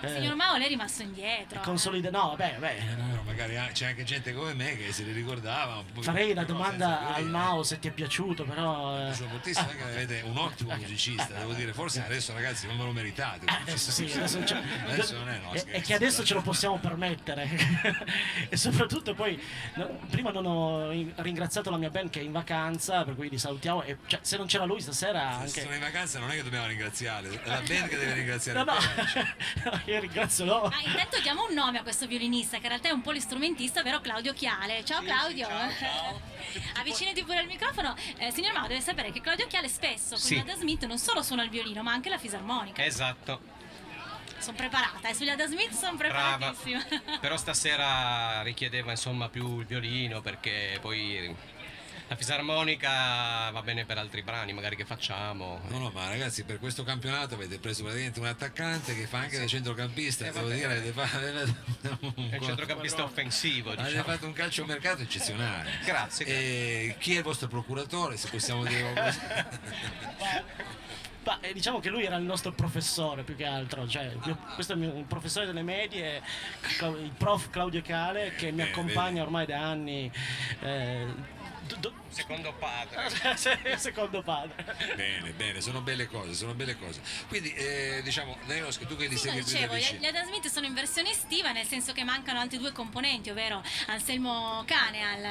eh, 0.01 0.07
Signor 0.07 0.35
Mao, 0.35 0.55
lei 0.55 0.67
è 0.67 0.69
rimasto 0.69 1.01
indietro. 1.01 1.59
eh. 1.59 1.63
consolida 1.63 2.11
no 2.11 2.35
vabbè 2.37 2.57
vabbè 2.59 2.75
Però 3.09 3.21
magari 3.23 3.57
ah, 3.57 3.67
c'è 3.71 3.87
anche 3.87 4.03
gente 4.03 4.33
come 4.33 4.53
me 4.53 4.77
che 4.77 4.91
se 4.93 5.01
li 5.01 5.13
ricordava. 5.13 5.83
farei 6.01 6.35
la 6.35 6.43
domanda 6.43 7.11
al. 7.15 7.25
Mao 7.25 7.63
se 7.63 7.79
ti 7.79 7.87
è 7.87 7.91
piaciuto 7.91 8.43
però 8.43 9.09
eh, 9.09 9.13
Sono 9.15 9.29
moltissimo 9.29 9.67
che 9.69 9.81
avete 9.81 10.21
un 10.25 10.37
ottimo 10.37 10.75
musicista, 10.77 11.33
devo 11.33 11.53
dire, 11.53 11.73
forse 11.73 12.03
adesso 12.03 12.33
ragazzi 12.33 12.67
non 12.67 12.77
ve 12.77 12.83
lo 12.83 12.91
meritate. 12.91 13.06
Eh, 13.15 13.51
adesso 13.61 13.91
sì, 13.91 14.11
adesso, 14.15 14.43
ce- 14.45 14.61
Adesso 14.87 15.17
non 15.17 15.29
è, 15.29 15.37
no, 15.39 15.53
e- 15.53 15.55
e, 15.55 15.59
scherzo, 15.59 15.81
che 15.87 15.93
adesso 15.93 16.23
ce 16.25 16.33
lo 16.33 16.41
possiamo 16.41 16.77
permettere. 16.77 17.47
e 18.49 18.57
soprattutto 18.57 19.13
poi, 19.13 19.41
no, 19.75 19.99
prima 20.09 20.31
non 20.31 20.45
ho 20.45 20.91
in- 20.91 21.13
ringraziato 21.17 21.69
la 21.69 21.77
mia 21.77 21.89
band 21.89 22.09
che 22.09 22.19
è 22.19 22.23
in 22.23 22.31
vacanza, 22.31 23.03
per 23.03 23.15
cui 23.15 23.29
li 23.29 23.37
salutiamo. 23.37 23.83
E, 23.83 23.97
cioè, 24.07 24.19
se 24.21 24.37
non 24.37 24.47
c'era 24.47 24.65
lui 24.65 24.81
stasera 24.81 25.41
Se 25.45 25.61
sono 25.61 25.65
anche... 25.71 25.75
in 25.75 25.91
vacanza 25.91 26.19
non 26.19 26.31
è 26.31 26.35
che 26.35 26.43
dobbiamo 26.43 26.67
ringraziare, 26.67 27.29
è 27.29 27.47
la 27.47 27.61
band 27.61 27.87
che 27.87 27.97
deve 27.97 28.13
ringraziare 28.13 28.63
No, 28.63 28.65
no, 28.65 28.75
te. 28.75 29.81
io 29.91 29.99
ringrazio 29.99 30.45
loro. 30.45 30.65
Ah, 30.67 30.81
intanto 30.83 31.19
diamo 31.21 31.45
un 31.47 31.53
nome 31.53 31.79
a 31.79 31.83
questo 31.83 32.07
violinista 32.07 32.57
che 32.57 32.63
in 32.63 32.69
realtà 32.69 32.89
è 32.89 32.91
un 32.91 33.01
polistrumentista, 33.01 33.79
ovvero 33.81 33.99
Claudio 34.01 34.33
Chiale. 34.33 34.83
Ciao 34.85 35.01
Claudio. 35.01 35.47
Avvicinati 36.77 37.23
pure 37.23 37.39
al 37.39 37.45
microfono. 37.45 37.95
Eh, 38.17 38.31
signor 38.31 38.53
Mao, 38.53 38.67
deve 38.67 38.81
sapere 38.81 39.11
che 39.11 39.21
Claudio 39.21 39.47
Chiale 39.47 39.67
spesso 39.67 40.09
con 40.11 40.19
Sì. 40.19 40.37
Adam 40.37 40.57
Smith 40.57 40.85
non 40.85 40.97
solo 40.97 41.21
suona 41.21 41.43
il 41.43 41.49
violino, 41.49 41.83
ma 41.83 41.91
anche 41.91 42.09
la 42.09 42.17
fisarmonica. 42.17 42.83
Esatto. 42.83 42.96
Sono 44.39 44.55
preparata, 44.57 45.09
e 45.09 45.13
sugli 45.13 45.29
Ada 45.29 45.47
Smith 45.47 45.71
sono 45.71 45.95
Brava. 45.97 46.53
preparatissima. 46.53 47.19
Però 47.21 47.37
stasera 47.37 48.41
richiedeva 48.43 48.91
insomma 48.91 49.29
più 49.29 49.59
il 49.59 49.65
violino 49.65 50.21
perché 50.21 50.77
poi 50.81 51.35
la 52.09 52.15
fisarmonica 52.15 53.49
va 53.51 53.61
bene 53.63 53.83
per 53.85 53.97
altri 53.97 54.21
brani 54.21 54.53
magari 54.53 54.77
che 54.77 54.85
facciamo. 54.85 55.59
No, 55.67 55.77
no, 55.79 55.89
ma 55.93 56.07
ragazzi, 56.07 56.43
per 56.45 56.57
questo 56.59 56.83
campionato 56.83 57.33
avete 57.35 57.57
preso 57.59 57.81
praticamente 57.83 58.19
un 58.21 58.27
attaccante 58.27 58.95
che 58.95 59.07
fa 59.07 59.17
anche 59.17 59.37
da 59.37 59.45
centrocampista. 59.45 60.25
Eh, 60.25 60.31
devo 60.31 60.47
dire, 60.47 60.65
avete 60.65 60.91
fa- 60.93 61.19
È 61.19 62.37
un 62.37 62.41
centrocampista 62.41 63.03
offensivo, 63.03 63.71
Avete 63.71 63.89
diciamo. 63.89 64.03
fatto 64.03 64.25
un 64.25 64.33
calcio 64.33 64.63
mercato 64.65 65.01
eccezionale. 65.01 65.79
Grazie, 65.83 66.25
E 66.25 66.95
chi 66.99 67.15
è 67.15 67.17
il 67.17 67.23
vostro 67.23 67.49
procuratore, 67.49 68.15
se 68.15 68.29
possiamo 68.29 68.63
dire 68.63 68.93
Ma, 71.27 71.41
eh, 71.41 71.51
diciamo 71.51 71.79
che 71.81 71.89
lui 71.89 72.05
era 72.05 72.15
il 72.15 72.23
nostro 72.23 72.53
professore 72.53 73.23
più 73.23 73.35
che 73.35 73.43
altro, 73.43 73.85
cioè, 73.85 74.13
mio- 74.23 74.37
questo 74.55 74.71
è 74.71 74.75
il, 74.77 74.81
mio, 74.81 75.03
professore 75.05 75.45
delle 75.45 75.61
medie, 75.61 76.21
il 76.79 77.11
prof 77.17 77.49
Claudio 77.49 77.81
Cale 77.81 78.33
che 78.35 78.45
mi 78.45 78.59
Bene, 78.59 78.69
accompagna 78.69 79.23
ormai 79.23 79.45
da 79.45 79.59
anni. 79.59 80.09
eh, 80.61 81.05
do- 81.81 81.91
Secondo 82.17 82.51
padre. 82.53 83.37
secondo 83.77 84.23
padre. 84.23 84.65
Bene, 84.95 85.31
bene, 85.33 85.61
sono 85.61 85.81
belle 85.81 86.07
cose, 86.07 86.33
sono 86.33 86.55
belle 86.55 86.75
cose. 86.75 86.99
Quindi, 87.27 87.53
eh, 87.53 88.01
diciamo, 88.03 88.37
Neoschi, 88.45 88.87
tu 88.87 88.95
che 88.95 89.05
li 89.05 89.15
Sì, 89.15 89.27
no, 89.27 89.33
segui 89.33 89.43
più 89.43 89.53
dicevo, 89.53 89.99
gli 89.99 90.05
Adam 90.05 90.25
Smith 90.25 90.47
sono 90.47 90.65
in 90.65 90.73
versione 90.73 91.11
estiva, 91.11 91.51
nel 91.51 91.67
senso 91.67 91.93
che 91.93 92.03
mancano 92.03 92.39
altri 92.39 92.57
due 92.57 92.71
componenti, 92.71 93.29
ovvero 93.29 93.61
Anselmo 93.85 94.63
Cane 94.65 95.03
al, 95.03 95.25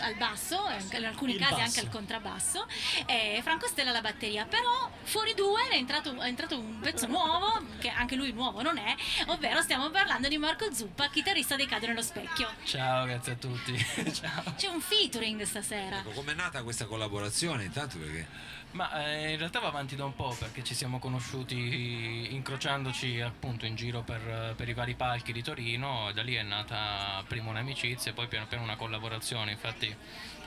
al 0.00 0.14
basso, 0.16 0.62
in 0.92 1.06
alcuni 1.06 1.32
Il 1.32 1.38
casi 1.38 1.52
basso. 1.52 1.64
anche 1.64 1.80
al 1.80 1.88
contrabbasso, 1.88 2.66
e 3.06 3.40
Franco 3.42 3.66
Stella 3.66 3.90
alla 3.90 4.02
batteria. 4.02 4.44
Però 4.44 4.90
fuori 5.04 5.32
due 5.32 5.68
è 5.70 5.76
entrato, 5.76 6.20
è 6.20 6.26
entrato 6.26 6.58
un 6.58 6.80
pezzo 6.80 7.06
nuovo, 7.06 7.64
che 7.78 7.88
anche 7.88 8.14
lui 8.14 8.32
nuovo 8.32 8.60
non 8.60 8.76
è, 8.76 8.94
ovvero 9.26 9.62
stiamo 9.62 9.88
parlando 9.88 10.28
di 10.28 10.36
Marco 10.36 10.70
Zuppa, 10.70 11.08
chitarrista 11.08 11.56
dei 11.56 11.66
Cade 11.66 11.86
nello 11.86 12.02
Specchio. 12.02 12.50
Ciao, 12.64 13.06
grazie 13.06 13.32
a 13.32 13.36
tutti. 13.36 13.74
Ciao. 14.12 14.54
C'è 14.54 14.68
un 14.68 14.80
featuring 14.82 15.42
stasera. 15.42 15.98
Ecco, 16.00 16.10
com'è 16.26 16.34
nata 16.34 16.64
questa 16.64 16.86
collaborazione? 16.86 17.62
Intanto 17.62 17.98
perché 17.98 18.26
Ma 18.72 19.06
eh, 19.06 19.30
in 19.30 19.38
realtà 19.38 19.60
va 19.60 19.68
avanti 19.68 19.94
da 19.94 20.04
un 20.04 20.16
po' 20.16 20.34
perché 20.36 20.64
ci 20.64 20.74
siamo 20.74 20.98
conosciuti 20.98 22.34
incrociandoci 22.34 23.20
appunto 23.20 23.64
in 23.64 23.76
giro 23.76 24.02
per, 24.02 24.54
per 24.56 24.68
i 24.68 24.74
vari 24.74 24.94
palchi 24.94 25.32
di 25.32 25.40
Torino 25.40 26.08
e 26.08 26.12
da 26.12 26.22
lì 26.22 26.34
è 26.34 26.42
nata 26.42 27.22
prima 27.28 27.50
un'amicizia 27.50 28.10
e 28.10 28.14
poi 28.14 28.26
piano 28.26 28.46
piano 28.48 28.64
una 28.64 28.74
collaborazione. 28.74 29.52
Infatti 29.52 29.94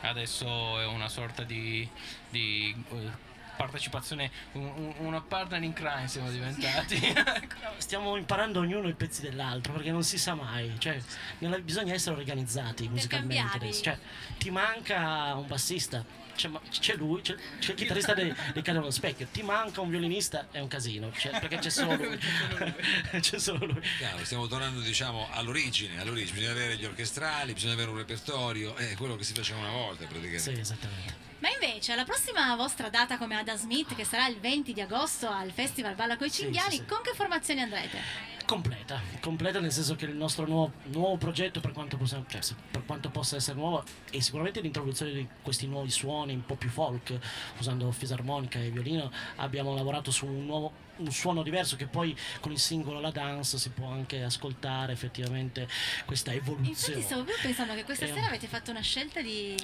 adesso 0.02 0.82
è 0.82 0.86
una 0.86 1.08
sorta 1.08 1.44
di, 1.44 1.88
di, 2.30 2.76
eh, 2.92 3.29
partecipazione, 3.60 4.32
un- 4.54 4.72
un- 4.74 4.94
una 5.00 5.20
partner 5.20 5.62
in 5.64 5.74
crime 5.74 6.08
siamo 6.08 6.32
diventati. 6.32 6.98
Stiamo 7.78 8.16
imparando 8.16 8.62
ognuno 8.62 8.88
i 8.88 8.94
pezzi 8.94 9.22
dell'altro 9.22 9.74
perché 9.74 9.92
non 9.92 10.04
si 10.04 10.18
sa 10.18 10.34
mai, 10.34 10.74
cioè, 10.80 10.98
nella- 11.40 11.60
bisogna 11.60 11.94
essere 11.94 12.16
organizzati 12.16 12.88
musicalmente. 12.88 13.72
Cioè, 13.74 13.98
ti 14.38 14.50
manca 14.50 15.36
un 15.36 15.46
bassista, 15.46 16.06
c'è, 16.38 16.50
c'è 16.70 16.96
lui, 16.96 17.20
c'è, 17.22 17.36
c'è 17.60 17.72
il 17.72 17.78
chitarrista 17.78 18.14
dei, 18.14 18.34
dei 18.54 18.62
Cade 18.64 18.80
nello 18.80 18.92
Specchio, 18.92 19.28
ti 19.30 19.42
manca 19.42 19.82
un 19.82 19.90
violinista, 19.90 20.48
è 20.52 20.60
un 20.60 20.70
casino, 20.70 21.12
cioè, 21.12 21.38
perché 21.38 21.58
c'è 21.58 21.70
solo 21.70 21.96
lui. 21.96 22.18
c'è 23.20 23.40
solo 23.40 23.66
lui. 23.66 23.82
chiaro, 23.98 24.24
stiamo 24.24 24.48
tornando 24.48 24.80
diciamo 24.80 25.28
all'origine, 25.32 26.00
all'origine, 26.00 26.32
bisogna 26.40 26.52
avere 26.52 26.78
gli 26.78 26.86
orchestrali, 26.86 27.52
bisogna 27.52 27.74
avere 27.74 27.90
un 27.90 27.98
repertorio, 27.98 28.76
è 28.78 28.96
quello 28.96 29.18
che 29.18 29.26
si 29.26 29.34
faceva 29.34 29.60
una 29.60 29.72
volta 29.72 30.06
praticamente. 30.06 30.40
Sì, 30.40 30.52
esattamente. 30.52 31.28
Ma 31.40 31.50
invece, 31.50 31.96
la 31.96 32.04
prossima 32.04 32.54
vostra 32.56 32.90
data 32.90 33.18
come 33.18 33.36
Ada 33.36 33.56
Smith, 33.56 33.96
che 33.96 34.04
sarà 34.04 34.28
il 34.28 34.38
20 34.40 34.74
di 34.74 34.82
agosto 34.82 35.30
al 35.30 35.52
Festival 35.52 35.96
Balla 35.96 36.18
coi 36.18 36.30
Sì, 36.30 36.42
Cinghiali, 36.44 36.72
sì, 36.72 36.78
sì. 36.78 36.86
con 36.86 37.00
che 37.02 37.14
formazione 37.16 37.62
andrete? 37.62 37.98
Completa, 38.46 39.00
completa 39.22 39.60
nel 39.60 39.72
senso 39.72 39.96
che 39.96 40.06
il 40.06 40.16
nostro 40.16 40.46
nuovo, 40.48 40.74
nuovo 40.86 41.18
progetto 41.18 41.60
per 41.60 41.72
quanto, 41.72 41.98
possiamo- 41.98 42.26
cioè, 42.28 42.42
per 42.72 42.84
quanto 42.84 43.10
possa 43.10 43.36
essere 43.36 43.58
nuovo 43.58 43.84
è 44.10 44.20
sicuramente 44.20 44.60
l'introduzione 44.60 45.14
di 45.14 45.28
questi 45.42 45.68
nuovi 45.68 45.92
suoni 45.92 46.34
un 46.34 46.44
po' 46.46 46.56
più 46.56 46.70
folk 46.70 47.16
usando 47.60 47.92
fisarmonica 47.92 48.58
e 48.60 48.72
violino 48.72 49.12
abbiamo 49.36 49.76
lavorato 49.76 50.10
su 50.10 50.26
un 50.26 50.46
nuovo 50.48 50.88
un 51.00 51.12
suono 51.12 51.44
diverso 51.44 51.76
che 51.76 51.86
poi 51.88 52.16
con 52.40 52.52
il 52.52 52.60
singolo 52.60 53.00
La 53.00 53.12
Dance 53.12 53.58
si 53.58 53.70
può 53.70 53.88
anche 53.90 54.24
ascoltare 54.24 54.94
effettivamente 54.94 55.68
questa 56.06 56.32
evoluzione 56.34 56.70
Infatti 56.70 57.02
stavo 57.02 57.24
proprio 57.24 57.44
pensando 57.46 57.74
che 57.74 57.84
questa 57.84 58.06
È 58.06 58.10
un- 58.10 58.16
sera 58.16 58.28
avete 58.28 58.48
fatto 58.48 58.72
una 58.72 58.82
scelta 58.82 59.22
di 59.22 59.56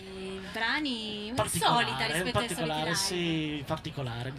brani 0.52 1.30
un 1.30 1.36
po' 1.36 1.44
particolare, 1.44 1.86
solita 1.86 2.06
rispetto 2.06 2.38
ai 2.40 2.48
soliti 2.48 2.80
live. 2.84 2.96
sì, 2.96 3.64
particolare. 3.66 4.34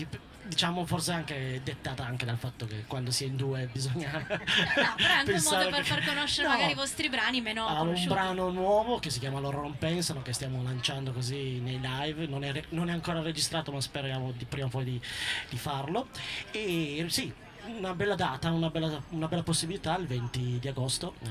Diciamo 0.46 0.86
forse 0.86 1.12
anche 1.12 1.60
dettata 1.62 2.04
anche 2.04 2.24
dal 2.24 2.38
fatto 2.38 2.66
che 2.66 2.84
quando 2.86 3.10
si 3.10 3.24
è 3.24 3.26
in 3.26 3.36
due 3.36 3.68
bisogna 3.70 4.12
No, 4.16 4.94
però 4.96 5.08
è 5.08 5.12
anche 5.12 5.32
un 5.32 5.42
modo 5.42 5.70
per 5.70 5.84
far 5.84 6.04
conoscere 6.04 6.48
No, 6.48 6.54
magari 6.54 6.72
i 6.72 6.74
vostri 6.74 7.08
brani 7.08 7.40
meno 7.40 7.66
ha 7.66 7.80
un 7.82 8.04
brano 8.06 8.50
nuovo 8.50 8.98
che 8.98 9.10
si 9.10 9.18
chiama 9.18 9.40
Loro 9.40 9.60
non 9.62 9.76
pensano 9.78 10.22
che 10.22 10.32
stiamo 10.32 10.62
lanciando 10.62 11.12
così 11.12 11.60
nei 11.60 11.80
live. 11.80 12.26
Non 12.26 12.44
è, 12.44 12.52
re- 12.52 12.66
non 12.70 12.88
è 12.88 12.92
ancora 12.92 13.20
registrato 13.20 13.72
ma 13.72 13.80
speriamo 13.80 14.32
di 14.32 14.44
prima 14.44 14.66
o 14.66 14.70
poi 14.70 14.84
di, 14.84 15.00
di 15.48 15.58
farlo. 15.58 16.08
E 16.50 17.04
sì 17.08 17.32
una 17.66 17.94
bella 17.94 18.14
data, 18.14 18.50
una 18.50 18.70
bella, 18.70 19.00
una 19.10 19.28
bella 19.28 19.42
possibilità 19.42 19.96
il 19.96 20.06
20 20.06 20.58
di 20.60 20.68
agosto. 20.68 21.14
Ci 21.22 21.26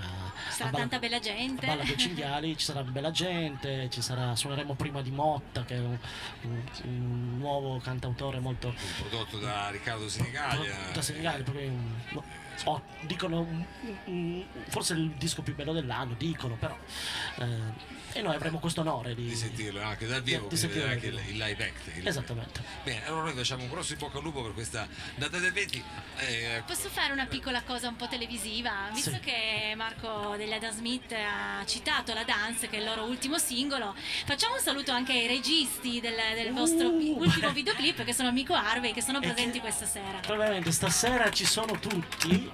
sarà 0.51 0.67
a 0.67 0.71
Balla- 0.71 0.77
tanta 0.77 0.99
bella 0.99 1.19
gente. 1.19 1.65
Balla 1.65 1.83
dei 1.83 1.97
Cinghiali 1.97 2.57
ci 2.57 2.65
sarà 2.65 2.81
bella 2.83 3.11
gente, 3.11 3.89
ci 3.89 4.01
sarà, 4.01 4.36
suoneremo 4.36 4.73
prima 4.75 5.01
di 5.01 5.11
Motta 5.11 5.63
che 5.63 5.75
è 5.75 5.79
un, 5.79 5.97
un- 6.43 6.63
un 6.83 7.38
nuovo 7.38 7.79
cantautore 7.79 8.39
molto 8.39 8.73
Prodotto 8.99 9.38
da 9.39 9.69
Riccardo 9.69 10.07
Senigallia. 10.09 10.73
da 10.93 11.01
Senigallia, 11.01 11.43
proprio 11.43 11.69
un- 11.69 12.01
oh, 12.64 12.82
dicono 13.01 13.39
un- 13.41 13.66
un- 14.06 14.45
forse 14.70 14.93
il 14.93 15.10
disco 15.12 15.41
più 15.41 15.53
bello 15.56 15.74
dell'anno, 15.74 16.16
dicono 16.18 16.56
però 16.56 16.78
eh, 17.39 17.93
e 18.14 18.22
noi 18.22 18.34
avremo 18.36 18.60
questo 18.60 18.80
onore 18.82 19.14
di, 19.14 19.26
di 19.26 19.36
sentirlo 19.36 19.82
anche 19.82 20.08
dal 20.08 20.22
vivo, 20.24 20.47
di 20.47 20.56
dal 20.58 20.88
anche 20.89 21.10
vivo. 21.10 21.20
il, 21.22 21.30
il 21.32 21.38
live 21.38 21.64
act. 21.66 21.97
il- 21.97 22.08
Esattamente. 22.08 22.64
Bene, 22.84 23.06
allora 23.08 23.24
noi 23.26 23.34
facciamo 23.34 23.64
un 23.64 23.70
grosso 23.70 23.91
in 23.93 23.99
bocca 23.99 24.18
al 24.18 24.24
lupo 24.24 24.41
per 24.41 24.53
questa 24.53 24.88
data 25.16 25.38
del 25.38 25.51
20. 25.51 25.84
eh, 26.20 26.64
Posso 26.66 26.88
fare 26.89 27.12
una 27.12 27.26
piccola 27.26 27.62
cosa 27.64 27.89
un 27.89 27.97
po' 27.97 28.08
televisiva? 28.08 28.89
Visto 28.93 29.12
Sì. 29.12 29.20
che 29.20 29.74
Marco 29.76 30.36
degli 30.38 30.53
Adam 30.53 30.72
Smith 30.72 31.12
ha 31.12 31.64
citato 31.66 32.14
la 32.14 32.24
Dance, 32.24 32.70
che 32.70 32.78
è 32.78 32.80
il 32.80 32.86
loro 32.86 33.03
ultimo 33.03 33.38
singolo, 33.38 33.93
facciamo 34.26 34.56
un 34.56 34.62
saluto 34.62 34.91
anche 34.93 35.12
ai 35.12 35.28
registi 35.28 35.99
del, 35.99 36.16
del 36.36 36.53
vostro 36.53 36.88
Uh, 36.88 37.18
ultimo 37.18 37.47
beh. 37.47 37.53
videoclip, 37.53 38.03
che 38.06 38.14
sono 38.14 38.30
Amico 38.30 38.53
Harvey, 38.53 38.93
che 38.93 39.01
sono 39.01 39.20
presenti 39.20 39.53
che- 39.53 39.60
questa 39.60 39.86
sera. 39.86 40.20
Probabilmente 40.20 40.72
stasera 40.72 41.30
ci 41.32 41.43
sono 41.45 41.78
tutti, 41.80 42.45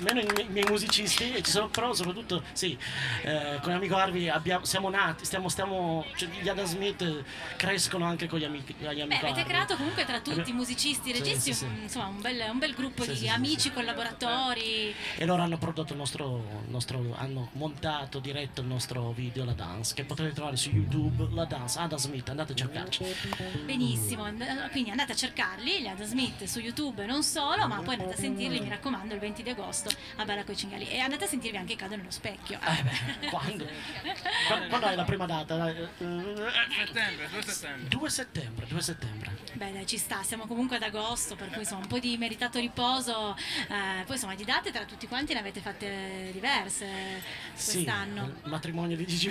meno 0.00 0.20
i, 0.20 0.26
miei- 0.32 0.46
i 0.46 0.50
miei 0.50 0.64
musicisti, 0.68 1.42
ci 1.42 1.50
sono, 1.50 1.68
però 1.68 1.92
soprattutto, 1.92 2.42
sì, 2.52 2.76
eh, 3.22 3.58
con 3.62 3.72
l'amico 3.72 3.96
Harvey 3.96 4.28
abbiamo- 4.28 4.64
siamo 4.64 4.88
nati, 4.90 5.24
stiamo, 5.24 5.48
stiamo, 5.48 6.04
cioè, 6.16 6.28
gli 6.40 6.48
Adam 6.48 6.64
Smith 6.66 7.24
crescono 7.56 8.04
anche 8.04 8.26
con 8.28 8.38
gli 8.38 8.44
amici. 8.44 8.74
Gli 8.78 8.84
amico 8.86 9.06
Beh, 9.06 9.14
avete 9.16 9.28
Harvey. 9.28 9.44
creato 9.44 9.76
comunque 9.76 10.04
tra 10.04 10.20
tutti, 10.20 10.52
musicisti, 10.52 11.12
Sì, 11.12 11.18
registi, 11.18 11.52
sì, 11.52 11.58
sì. 11.60 11.64
un- 11.64 11.78
insomma 11.82 12.06
un 12.06 12.20
bel, 12.20 12.48
un 12.50 12.58
bel 12.58 12.74
gruppo 12.74 13.02
Sì, 13.02 13.10
di 13.10 13.14
sì, 13.16 13.22
sì, 13.22 13.28
amici, 13.28 13.60
sì. 13.60 13.72
collaboratori. 13.72 14.94
E 15.16 15.24
loro 15.24 15.42
hanno 15.42 15.58
prodotto 15.58 15.92
il 15.92 15.98
nostro, 15.98 16.62
nostro- 16.68 17.14
hanno 17.18 17.48
montato, 17.52 18.18
diretto 18.18 18.60
il 18.60 18.66
nostro 18.66 19.10
video, 19.12 19.44
La 19.44 19.52
Dance, 19.52 19.94
che 19.94 20.04
potete 20.04 20.32
trovare 20.32 20.56
su 20.56 20.70
YouTube, 20.70 21.28
La 21.34 21.44
Dance, 21.44 21.78
Adam 21.78 21.98
Smith, 21.98 22.28
andate 22.28 22.52
a 22.52 22.56
cercarci. 22.56 23.04
Benissimo, 23.64 24.24
and- 24.24 24.70
quindi 24.70 24.90
andate 24.90 25.12
a 25.12 25.14
cercarli, 25.14 25.80
gli 25.82 25.86
Adam 25.86 26.06
Smith 26.06 26.44
su 26.44 26.60
YouTube 26.60 27.04
non 27.06 27.22
solo, 27.22 27.66
ma 27.66 27.80
poi 27.82 27.94
andate 27.94 28.14
a 28.14 28.16
sentirli, 28.16 28.60
mi 28.60 28.68
raccomando, 28.68 29.14
il 29.14 29.20
20 29.20 29.42
di 29.42 29.50
agosto 29.50 29.89
a 30.16 30.24
Balla 30.24 30.44
coi 30.44 30.56
Cingali. 30.56 30.88
E 30.88 30.98
andate 30.98 31.24
a 31.24 31.28
sentirvi 31.28 31.56
anche 31.56 31.76
Cado 31.76 31.96
nello 31.96 32.10
specchio. 32.10 32.58
Eh 32.62 32.82
beh, 32.82 33.26
quando? 33.28 33.66
Quando, 34.46 34.66
quando 34.68 34.86
è 34.88 34.94
la 34.94 35.04
prima 35.04 35.26
data? 35.26 35.68
Eh, 35.70 35.88
Settembre, 36.86 37.28
2 37.30 37.42
settembre. 37.42 37.88
2 37.88 38.10
settembre, 38.10 38.66
2 38.66 38.80
settembre. 38.80 39.38
Beh 39.54 39.72
dai 39.72 39.86
ci 39.86 39.98
sta, 39.98 40.22
siamo 40.22 40.46
comunque 40.46 40.76
ad 40.76 40.82
agosto, 40.82 41.36
per 41.36 41.48
cui 41.50 41.60
insomma 41.60 41.80
un 41.82 41.86
po' 41.88 41.98
di 41.98 42.16
meritato 42.16 42.58
riposo, 42.58 43.36
eh, 43.36 44.02
poi 44.04 44.14
insomma 44.14 44.34
di 44.34 44.44
date 44.44 44.70
tra 44.70 44.84
tutti 44.84 45.06
quanti 45.06 45.32
ne 45.34 45.40
avete 45.40 45.60
fatte 45.60 46.30
diverse 46.32 46.86
Sì, 47.54 47.72
quest'anno. 47.84 48.24
il 48.44 48.50
matrimonio 48.50 48.96
di 48.96 49.06
Gigi 49.06 49.28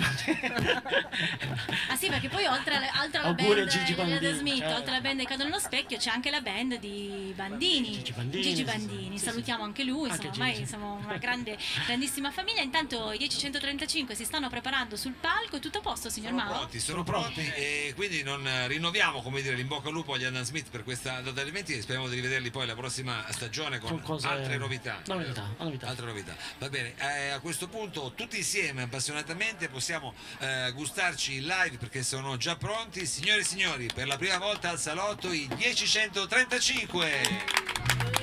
Ah 1.88 1.96
sì, 1.96 2.08
perché 2.08 2.28
poi 2.28 2.46
oltre, 2.46 2.76
alle- 2.76 2.90
oltre 3.02 3.18
alla 3.20 3.32
band 3.34 3.66
Gigi 3.66 3.94
Bandini, 3.94 4.32
Smith, 4.34 4.58
certo. 4.58 4.74
oltre 4.76 4.90
alla 4.92 5.00
band 5.00 5.16
dei 5.16 5.26
Cado 5.26 5.44
nello 5.44 5.58
specchio, 5.58 5.96
c'è 5.98 6.10
anche 6.10 6.30
la 6.30 6.40
band 6.40 6.78
di 6.78 7.32
Bandini. 7.34 7.92
Gigi 7.92 8.12
Bandini, 8.12 8.42
Gigi 8.42 8.56
sì, 8.56 8.64
Bandini. 8.64 9.18
sì, 9.18 9.24
Salutiamo 9.24 9.64
anche 9.64 9.84
lui, 9.84 10.10
Anche 10.10 10.26
insomma, 10.28 10.46
ormai 10.50 10.66
siamo 10.66 11.00
una 11.04 11.16
grande, 11.16 11.56
grandissima 11.86 12.30
famiglia. 12.30 12.62
Intanto 12.62 13.12
i 13.12 13.18
1035 13.18 14.14
si 14.14 14.24
stanno 14.24 14.48
preparando 14.48 14.96
sul 14.96 15.12
palco, 15.12 15.56
è 15.56 15.60
tutto 15.60 15.78
a 15.78 15.80
posto, 15.80 16.10
signor 16.10 16.30
sono 16.32 16.42
Mao? 16.42 16.52
pronti, 16.52 16.80
sono 16.80 17.02
pronti 17.02 17.52
e 17.54 17.92
quindi 17.94 18.22
non 18.22 18.46
eh, 18.46 18.68
rinnoviamo 18.68 19.22
come 19.22 19.42
dire 19.42 19.54
l'in 19.54 19.66
bocca 19.66 19.88
al 19.88 19.94
lupo 19.94 20.14
agli 20.14 20.24
Adam 20.24 20.42
Smith 20.42 20.70
per 20.70 20.84
questa 20.84 21.20
data 21.20 21.42
20 21.42 21.72
e 21.72 21.82
speriamo 21.82 22.08
di 22.08 22.14
rivederli 22.16 22.50
poi 22.50 22.66
la 22.66 22.74
prossima 22.74 23.24
stagione 23.30 23.78
con, 23.78 24.00
Con 24.02 24.18
altre 24.24 24.56
novità. 24.56 25.00
novità, 25.06 25.48
novità. 25.58 25.86
Altre 25.88 26.06
novità. 26.06 26.36
Va 26.58 26.68
bene, 26.68 26.94
eh, 26.98 27.30
a 27.30 27.40
questo 27.40 27.68
punto 27.68 28.12
tutti 28.14 28.36
insieme 28.36 28.82
appassionatamente 28.82 29.68
possiamo 29.68 30.14
eh, 30.38 30.70
gustarci 30.74 31.36
in 31.36 31.46
live 31.46 31.76
perché 31.78 32.02
sono 32.02 32.36
già 32.36 32.56
pronti. 32.56 33.06
Signore 33.06 33.40
e 33.40 33.44
signori, 33.44 33.88
per 33.92 34.06
la 34.06 34.16
prima 34.16 34.38
volta 34.38 34.70
al 34.70 34.78
salotto 34.78 35.32
i 35.32 35.48
1035. 35.56 38.19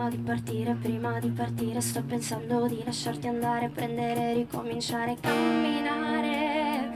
Prima 0.00 0.08
di 0.08 0.16
partire, 0.18 0.76
prima 0.80 1.18
di 1.20 1.28
partire. 1.28 1.80
Sto 1.80 2.02
pensando 2.02 2.66
di 2.66 2.82
lasciarti 2.84 3.26
andare, 3.26 3.68
prendere, 3.68 4.32
ricominciare 4.32 5.16
camminare. 5.20 6.88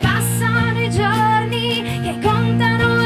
Passano 0.00 0.80
i 0.80 0.90
giorni 0.90 1.82
che 2.02 2.18
contano 2.20 2.97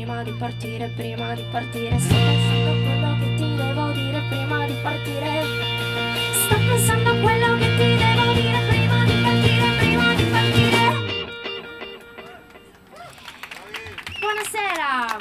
prima 0.00 0.22
di 0.22 0.32
partire, 0.32 0.88
prima 0.96 1.34
di 1.34 1.44
partire. 1.50 1.98
Sto 1.98 2.14
pensando 2.14 2.70
a 2.70 2.74
quello 2.80 3.18
che 3.18 3.34
ti 3.36 3.54
devo 3.54 3.90
dire 3.92 4.22
prima 4.30 4.66
di 4.66 4.74
partire. 4.82 5.44
Sto 6.32 6.56
pensando 6.56 7.10
a 7.10 7.16
quello 7.16 7.58
che 7.58 7.76
ti 7.76 7.96
devo 8.00 8.32
dire 8.32 8.58
prima 8.70 9.04
di 9.04 9.12
partire, 9.22 9.76
prima 9.78 10.14
di 10.14 10.24
partire. 10.24 10.80
Buonasera! 14.20 15.18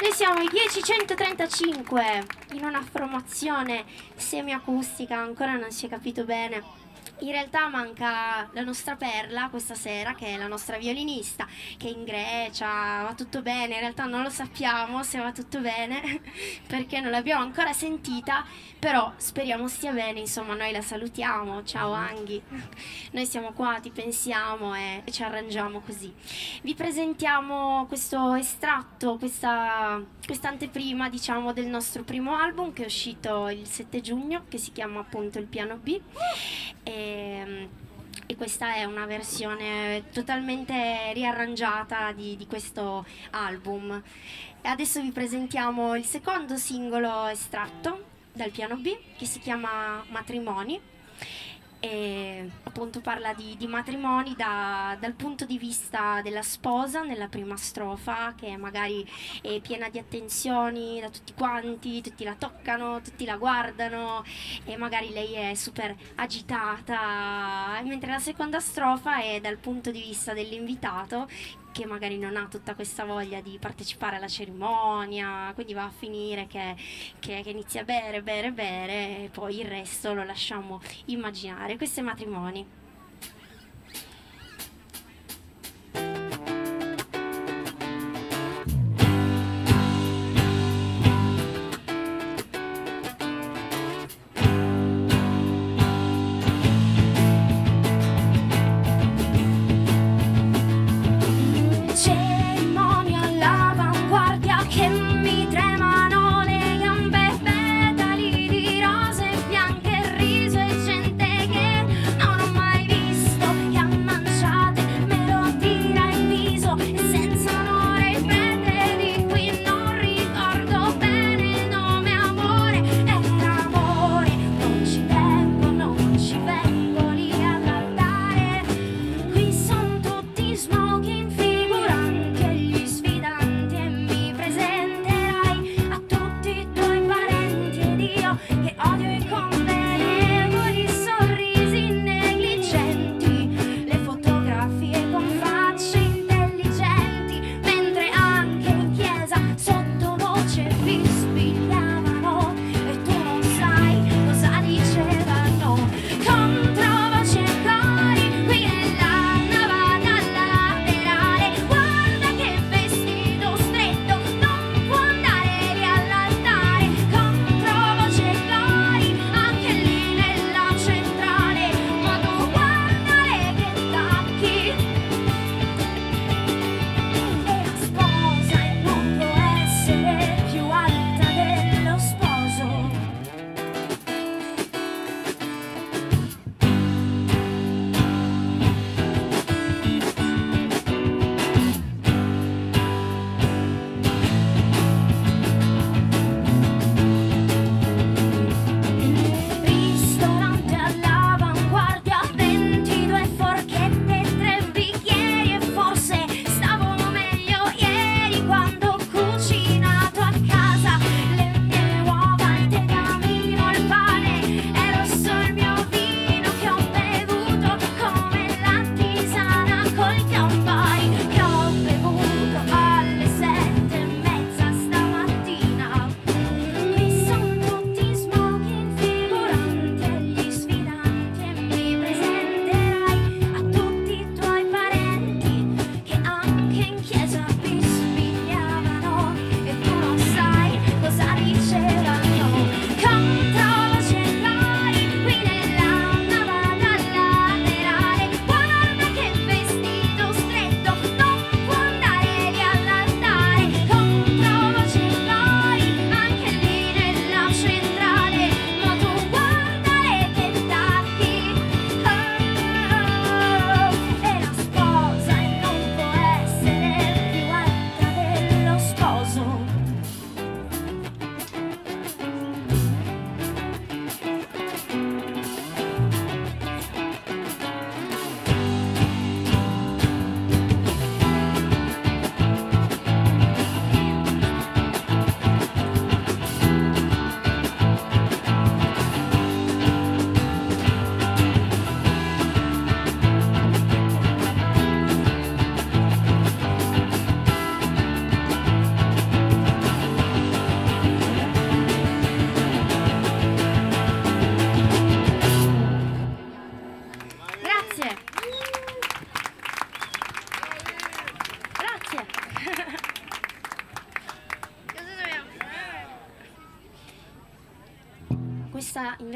Noi 0.00 0.12
siamo 0.12 0.40
i 0.42 0.48
10135 0.48 2.26
in 2.52 2.64
una 2.64 2.82
formazione 2.88 3.84
semiacustica, 4.14 5.16
ancora 5.18 5.56
non 5.56 5.72
si 5.72 5.86
è 5.86 5.88
capito 5.88 6.24
bene. 6.24 6.79
In 7.22 7.32
realtà 7.32 7.68
manca 7.68 8.48
la 8.52 8.62
nostra 8.62 8.96
Perla 8.96 9.48
questa 9.50 9.74
sera, 9.74 10.14
che 10.14 10.28
è 10.28 10.36
la 10.38 10.46
nostra 10.46 10.78
violinista, 10.78 11.46
che 11.76 11.88
è 11.88 11.90
in 11.90 12.04
Grecia, 12.04 13.02
va 13.02 13.12
tutto 13.14 13.42
bene, 13.42 13.74
in 13.74 13.80
realtà 13.80 14.06
non 14.06 14.22
lo 14.22 14.30
sappiamo 14.30 15.02
se 15.02 15.18
va 15.18 15.30
tutto 15.30 15.60
bene, 15.60 16.22
perché 16.66 17.00
non 17.00 17.10
l'abbiamo 17.10 17.42
ancora 17.42 17.74
sentita, 17.74 18.44
però 18.78 19.12
speriamo 19.16 19.68
stia 19.68 19.92
bene, 19.92 20.20
insomma 20.20 20.54
noi 20.54 20.72
la 20.72 20.80
salutiamo, 20.80 21.62
ciao 21.64 21.92
Anghi, 21.92 22.40
noi 23.10 23.26
siamo 23.26 23.52
qua, 23.52 23.78
ti 23.82 23.90
pensiamo 23.90 24.74
e 24.74 25.02
ci 25.10 25.22
arrangiamo 25.22 25.80
così. 25.80 26.10
Vi 26.62 26.74
presentiamo 26.74 27.84
questo 27.86 28.32
estratto, 28.32 29.18
questa, 29.18 30.02
anteprima 30.42 31.10
diciamo 31.10 31.52
del 31.52 31.66
nostro 31.66 32.02
primo 32.02 32.34
album 32.34 32.72
che 32.72 32.84
è 32.84 32.86
uscito 32.86 33.50
il 33.50 33.66
7 33.66 34.00
giugno, 34.00 34.44
che 34.48 34.56
si 34.56 34.72
chiama 34.72 35.00
appunto 35.00 35.38
Il 35.38 35.46
Piano 35.46 35.76
B. 35.76 36.00
E, 36.82 37.09
e 38.26 38.36
questa 38.36 38.74
è 38.74 38.84
una 38.84 39.06
versione 39.06 40.04
totalmente 40.12 41.12
riarrangiata 41.12 42.12
di, 42.12 42.36
di 42.36 42.46
questo 42.46 43.04
album. 43.30 44.02
Adesso 44.62 45.00
vi 45.00 45.10
presentiamo 45.10 45.96
il 45.96 46.04
secondo 46.04 46.56
singolo 46.56 47.26
estratto 47.26 48.04
dal 48.32 48.50
piano 48.50 48.76
B 48.76 48.96
che 49.16 49.26
si 49.26 49.40
chiama 49.40 50.04
Matrimoni 50.10 50.80
e 51.80 52.48
appunto 52.62 53.00
parla 53.00 53.32
di, 53.32 53.56
di 53.56 53.66
matrimoni 53.66 54.34
da- 54.36 54.96
dal 55.00 55.14
punto 55.14 55.46
di 55.46 55.58
vista 55.58 56.20
della 56.22 56.42
sposa 56.42 57.02
nella 57.02 57.28
prima 57.28 57.56
strofa 57.56 58.34
che 58.36 58.56
magari 58.58 59.06
è 59.40 59.60
piena 59.60 59.88
di 59.88 59.98
attenzioni 59.98 61.00
da 61.00 61.08
tutti 61.08 61.32
quanti, 61.34 62.02
tutti 62.02 62.22
la 62.22 62.34
toccano, 62.34 63.00
tutti 63.00 63.24
la 63.24 63.36
guardano 63.36 64.22
e 64.64 64.76
magari 64.76 65.10
lei 65.10 65.32
è 65.32 65.54
super 65.54 65.96
agitata, 66.16 67.80
mentre 67.82 68.10
la 68.10 68.18
seconda 68.18 68.60
strofa 68.60 69.22
è 69.22 69.40
dal 69.40 69.56
punto 69.56 69.90
di 69.90 70.00
vista 70.00 70.34
dell'invitato 70.34 71.28
che 71.72 71.86
magari 71.86 72.18
non 72.18 72.36
ha 72.36 72.46
tutta 72.48 72.74
questa 72.74 73.04
voglia 73.04 73.40
di 73.40 73.58
partecipare 73.60 74.16
alla 74.16 74.28
cerimonia, 74.28 75.50
quindi 75.54 75.72
va 75.74 75.84
a 75.84 75.90
finire 75.90 76.46
che, 76.46 76.74
che- 77.18 77.40
che 77.42 77.50
inizia 77.50 77.82
a 77.82 77.84
bere, 77.84 78.22
bere, 78.22 78.52
bere 78.52 79.24
e 79.24 79.30
poi 79.32 79.60
il 79.60 79.66
resto 79.66 80.12
lo 80.14 80.24
lasciamo 80.24 80.80
immaginare. 81.06 81.76
Questo 81.76 82.00
è 82.00 82.02
matrimoni. 82.02 82.79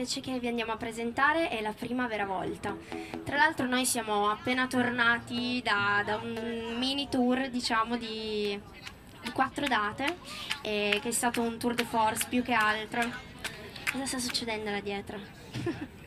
Invece 0.05 0.21
che 0.21 0.39
vi 0.39 0.49
andiamo 0.49 0.73
a 0.73 0.77
presentare 0.77 1.49
è 1.49 1.63
la 1.63 1.73
prima 1.73 2.07
vera 2.07 2.27
volta. 2.27 2.77
Tra 3.25 3.37
l'altro 3.37 3.67
noi 3.67 3.87
siamo 3.87 4.29
appena 4.29 4.67
tornati 4.67 5.63
da, 5.65 6.03
da 6.05 6.17
un 6.17 6.77
mini 6.77 7.09
tour, 7.09 7.49
diciamo, 7.49 7.97
di, 7.97 8.61
di 9.23 9.31
quattro 9.31 9.67
date, 9.67 10.19
eh, 10.61 10.99
che 11.01 11.09
è 11.09 11.11
stato 11.11 11.41
un 11.41 11.57
tour 11.57 11.73
de 11.73 11.85
force 11.85 12.27
più 12.29 12.43
che 12.43 12.53
altro. 12.53 13.01
Cosa 13.91 14.05
sta 14.05 14.19
succedendo 14.19 14.71
là 14.71 14.81
dietro? 14.81 15.19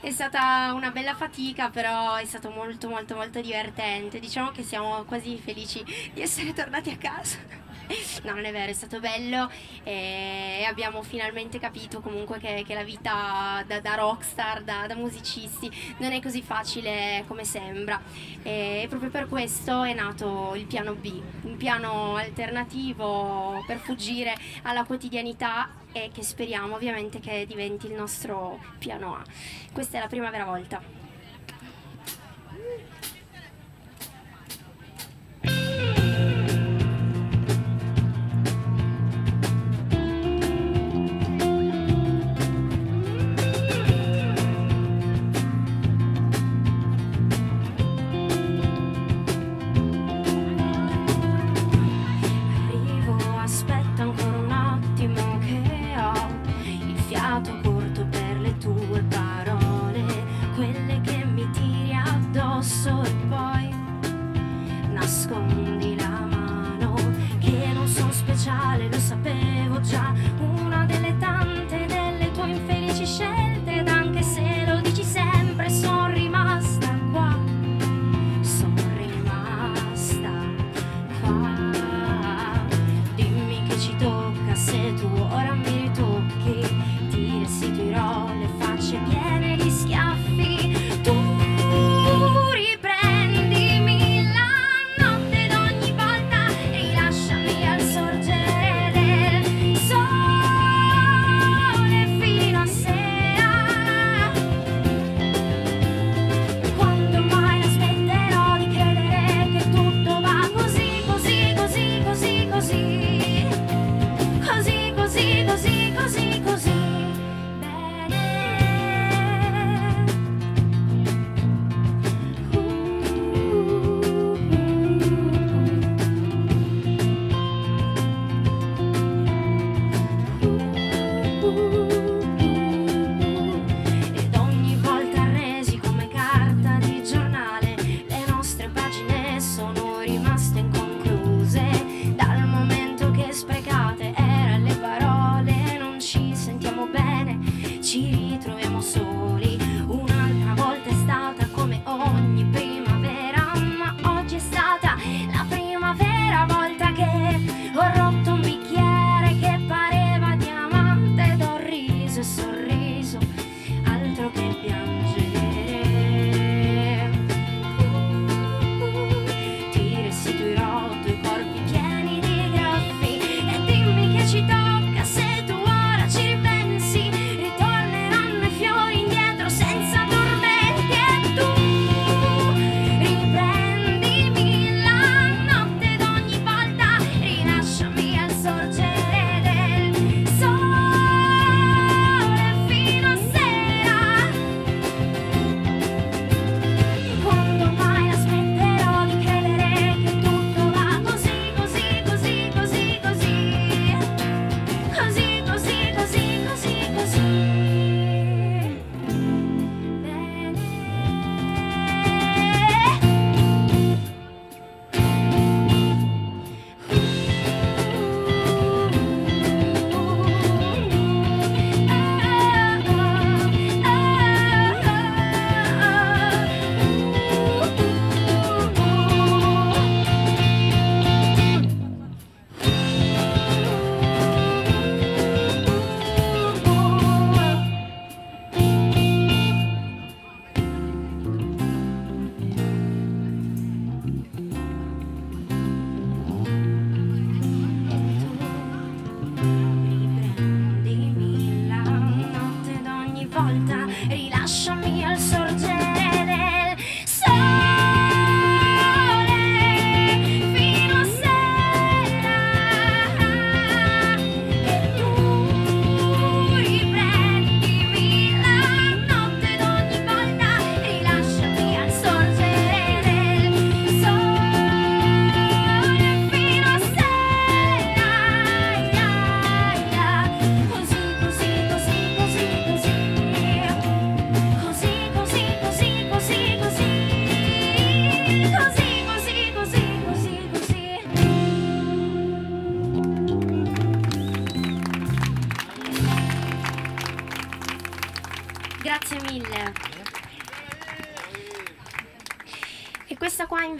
È 0.00 0.10
stata 0.10 0.72
una 0.74 0.90
bella 0.90 1.14
fatica, 1.14 1.68
però 1.68 2.14
è 2.14 2.24
stato 2.24 2.50
molto 2.50 2.88
molto 2.88 3.14
molto 3.14 3.40
divertente. 3.40 4.20
Diciamo 4.20 4.52
che 4.52 4.62
siamo 4.62 5.02
quasi 5.04 5.36
felici 5.36 5.84
di 6.14 6.22
essere 6.22 6.54
tornati 6.54 6.90
a 6.90 6.96
casa. 6.96 7.57
No, 8.22 8.34
non 8.34 8.44
è 8.44 8.52
vero, 8.52 8.70
è 8.70 8.74
stato 8.74 9.00
bello 9.00 9.50
e 9.82 10.64
abbiamo 10.68 11.02
finalmente 11.02 11.58
capito 11.58 12.00
comunque 12.00 12.38
che, 12.38 12.64
che 12.66 12.74
la 12.74 12.82
vita 12.82 13.62
da, 13.66 13.80
da 13.80 13.94
rockstar, 13.94 14.62
da, 14.62 14.86
da 14.86 14.94
musicisti, 14.94 15.70
non 15.98 16.12
è 16.12 16.20
così 16.20 16.42
facile 16.42 17.24
come 17.26 17.44
sembra. 17.44 18.00
E 18.42 18.86
proprio 18.88 19.10
per 19.10 19.28
questo 19.28 19.82
è 19.82 19.94
nato 19.94 20.54
il 20.54 20.66
piano 20.66 20.94
B, 20.94 21.20
un 21.42 21.56
piano 21.56 22.16
alternativo 22.16 23.62
per 23.66 23.78
fuggire 23.78 24.34
alla 24.62 24.84
quotidianità 24.84 25.70
e 25.92 26.10
che 26.12 26.22
speriamo 26.22 26.74
ovviamente 26.74 27.20
che 27.20 27.46
diventi 27.46 27.86
il 27.86 27.94
nostro 27.94 28.58
piano 28.78 29.14
A. 29.14 29.24
Questa 29.72 29.98
è 29.98 30.00
la 30.00 30.08
prima 30.08 30.30
vera 30.30 30.44
volta. 30.44 30.97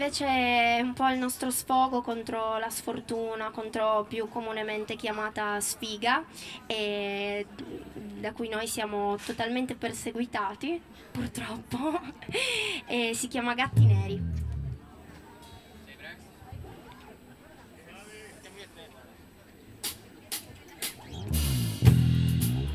Invece 0.09 0.81
un 0.81 0.93
po' 0.93 1.07
il 1.09 1.19
nostro 1.19 1.51
sfogo 1.51 2.01
contro 2.01 2.57
la 2.57 2.71
sfortuna, 2.71 3.51
contro 3.51 4.05
più 4.09 4.27
comunemente 4.27 4.95
chiamata 4.95 5.59
sfiga, 5.59 6.23
da 6.65 8.31
cui 8.33 8.49
noi 8.49 8.65
siamo 8.65 9.17
totalmente 9.23 9.75
perseguitati, 9.75 10.81
purtroppo, 11.11 11.99
e 12.87 13.11
si 13.13 13.27
chiama 13.27 13.53
Gatti 13.53 13.85
Neri. 13.85 14.47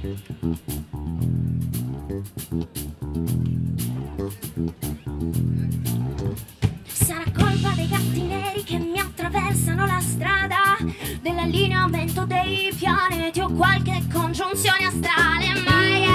Sarà 0.04 0.73
che 8.64 8.78
mi 8.78 8.98
attraversano 8.98 9.86
la 9.86 10.00
strada. 10.00 10.76
Dell'allineamento 11.20 12.24
dei 12.24 12.72
pianeti 12.76 13.40
o 13.40 13.48
qualche 13.50 14.02
congiunzione 14.12 14.86
astrale 14.86 15.60
Maya, 15.64 16.13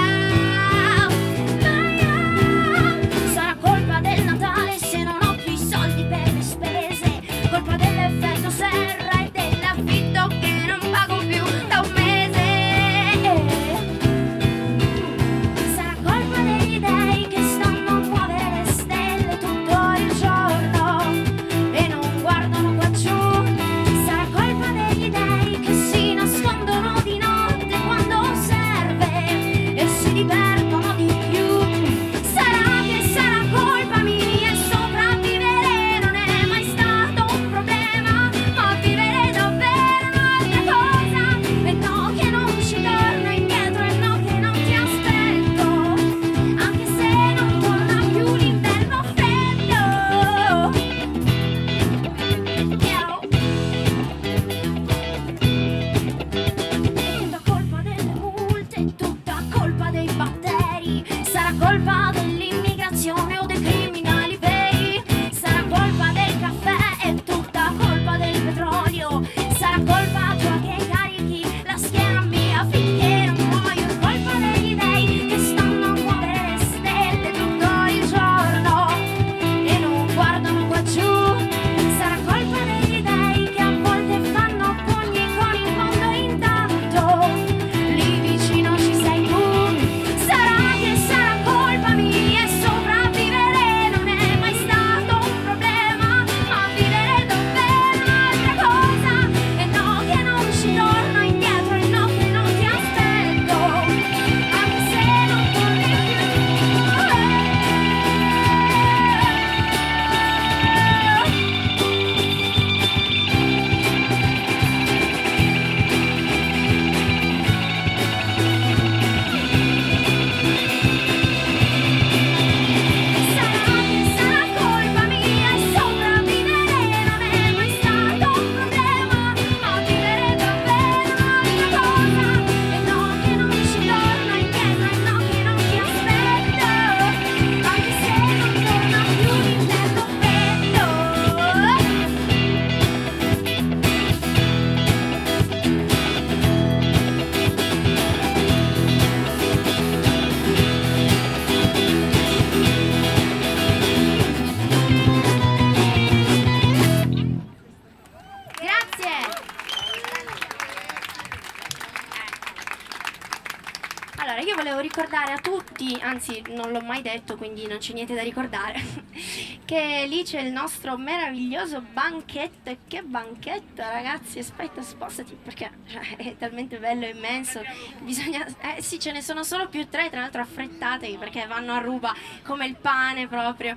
anzi 166.20 166.42
non 166.50 166.70
l'ho 166.70 166.82
mai 166.82 167.00
detto, 167.00 167.36
quindi 167.36 167.66
non 167.66 167.78
c'è 167.78 167.94
niente 167.94 168.14
da 168.14 168.22
ricordare, 168.22 168.78
che 169.64 170.04
lì 170.06 170.22
c'è 170.22 170.40
il 170.40 170.52
nostro 170.52 170.98
meraviglioso 170.98 171.80
banchetto. 171.80 172.68
E 172.70 172.78
che 172.86 173.02
banchetto, 173.02 173.82
ragazzi, 173.82 174.38
aspetta, 174.38 174.82
spostati, 174.82 175.36
perché 175.42 175.70
cioè, 175.86 176.16
è 176.16 176.36
talmente 176.36 176.78
bello 176.78 177.06
e 177.06 177.10
immenso. 177.10 177.62
Bisogna... 178.00 178.46
Eh 178.76 178.82
sì, 178.82 179.00
ce 179.00 179.12
ne 179.12 179.22
sono 179.22 179.42
solo 179.42 179.68
più 179.68 179.88
tre, 179.88 180.10
tra 180.10 180.20
l'altro 180.20 180.42
affrettatevi, 180.42 181.16
perché 181.16 181.46
vanno 181.46 181.72
a 181.72 181.78
ruba 181.78 182.14
come 182.44 182.66
il 182.66 182.76
pane 182.76 183.26
proprio. 183.26 183.76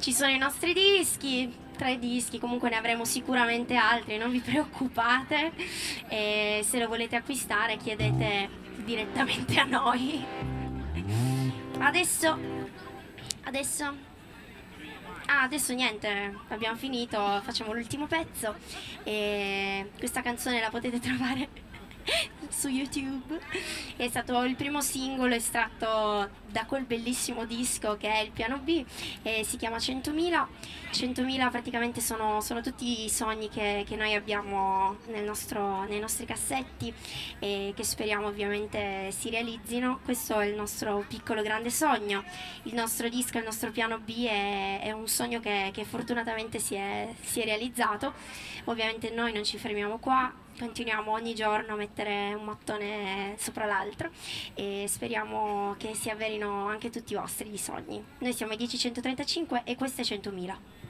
Ci 0.00 0.12
sono 0.12 0.30
i 0.30 0.38
nostri 0.38 0.72
dischi, 0.72 1.54
tre 1.76 1.98
dischi, 1.98 2.38
comunque 2.38 2.70
ne 2.70 2.76
avremo 2.76 3.04
sicuramente 3.04 3.76
altri, 3.76 4.16
non 4.16 4.30
vi 4.30 4.40
preoccupate. 4.40 5.52
E 6.08 6.64
se 6.64 6.78
lo 6.78 6.88
volete 6.88 7.16
acquistare 7.16 7.76
chiedete 7.76 8.48
direttamente 8.84 9.60
a 9.60 9.64
noi. 9.64 10.61
Adesso, 11.84 12.38
adesso, 13.42 13.84
ah, 15.26 15.42
adesso 15.42 15.74
niente, 15.74 16.32
abbiamo 16.48 16.76
finito, 16.76 17.18
facciamo 17.42 17.72
l'ultimo 17.72 18.06
pezzo 18.06 18.54
e 19.02 19.90
questa 19.98 20.22
canzone 20.22 20.60
la 20.60 20.70
potete 20.70 21.00
trovare 21.00 21.48
su 22.48 22.68
YouTube. 22.68 23.40
È 23.96 24.08
stato 24.08 24.42
il 24.44 24.56
primo 24.56 24.80
singolo 24.80 25.34
estratto 25.34 26.40
da 26.46 26.64
quel 26.66 26.84
bellissimo 26.84 27.46
disco 27.46 27.96
che 27.96 28.12
è 28.12 28.18
il 28.18 28.30
piano 28.30 28.58
B 28.58 28.84
e 29.22 29.44
si 29.44 29.56
chiama 29.56 29.76
100.000. 29.76 30.46
100.000 30.92 31.50
praticamente 31.50 32.00
sono, 32.00 32.40
sono 32.40 32.60
tutti 32.60 33.04
i 33.04 33.08
sogni 33.08 33.48
che, 33.48 33.84
che 33.86 33.96
noi 33.96 34.14
abbiamo 34.14 34.98
nostro- 35.24 35.84
nei 35.84 35.98
nostri 35.98 36.26
cassetti 36.26 36.92
e 37.38 37.72
che 37.74 37.84
speriamo 37.84 38.26
ovviamente 38.26 39.10
si 39.10 39.30
realizzino. 39.30 40.00
Questo 40.04 40.38
è 40.40 40.46
il 40.46 40.54
nostro 40.54 41.04
piccolo 41.08 41.42
grande 41.42 41.70
sogno. 41.70 42.24
Il 42.64 42.74
nostro 42.74 43.08
disco, 43.08 43.38
il 43.38 43.44
nostro 43.44 43.70
piano 43.70 43.98
B 43.98 44.26
è, 44.26 44.80
è 44.82 44.92
un 44.92 45.08
sogno 45.08 45.40
che, 45.40 45.70
che 45.72 45.84
fortunatamente 45.84 46.58
si 46.58 46.74
è, 46.74 47.14
si 47.20 47.40
è 47.40 47.44
realizzato. 47.44 48.12
Ovviamente 48.64 49.10
noi 49.10 49.32
non 49.32 49.44
ci 49.44 49.58
fermiamo 49.58 49.98
qua, 49.98 50.32
continuiamo 50.58 51.12
ogni 51.12 51.34
giorno 51.34 51.74
a 51.74 51.76
mettere 51.76 52.34
un 52.34 52.44
mattone 52.44 53.34
sopra 53.38 53.64
l'altro 53.66 54.10
e 54.54 54.84
speriamo 54.88 55.74
che 55.78 55.94
si 55.94 56.10
avverino 56.10 56.66
anche 56.66 56.90
tutti 56.90 57.12
i 57.12 57.16
vostri 57.16 57.56
sogni. 57.56 58.04
Noi 58.18 58.32
siamo 58.32 58.52
i 58.52 58.56
10135 58.56 59.62
e 59.64 59.76
questo 59.76 60.02
è 60.02 60.04
100.000. 60.04 60.80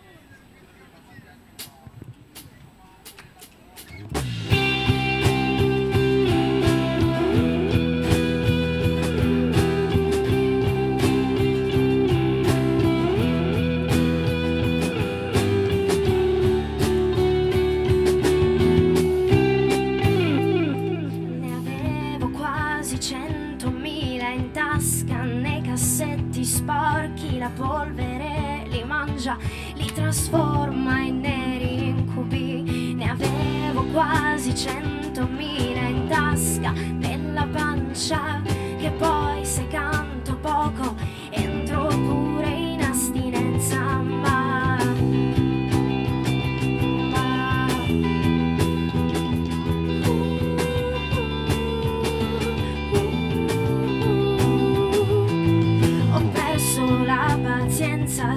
sporchi, 26.62 27.38
la 27.38 27.50
polvere 27.56 28.64
li 28.68 28.84
mangia, 28.84 29.36
li 29.74 29.90
trasforma 29.92 31.00
in 31.00 31.20
neri 31.20 31.88
incubi. 31.88 32.94
Ne 32.94 33.10
avevo 33.10 33.84
quasi 33.92 34.54
centomila 34.54 35.80
in 35.80 36.06
tasca, 36.08 36.70
nella 36.70 37.46
pancia, 37.50 38.40
che 38.78 38.90
poi 38.92 39.44
se 39.44 39.66
canto 39.66 40.36
poco 40.36 40.94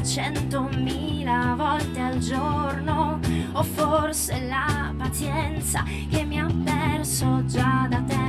centomila 0.06 1.56
volte 1.58 2.00
al 2.00 2.20
giorno. 2.20 3.20
O 3.54 3.64
forse 3.64 4.42
la 4.42 4.94
pazienza 4.98 5.84
che 6.10 6.24
mi 6.24 6.40
ha 6.40 6.48
perso 6.64 7.44
già 7.46 7.88
da 7.90 8.02
tempo 8.02 8.25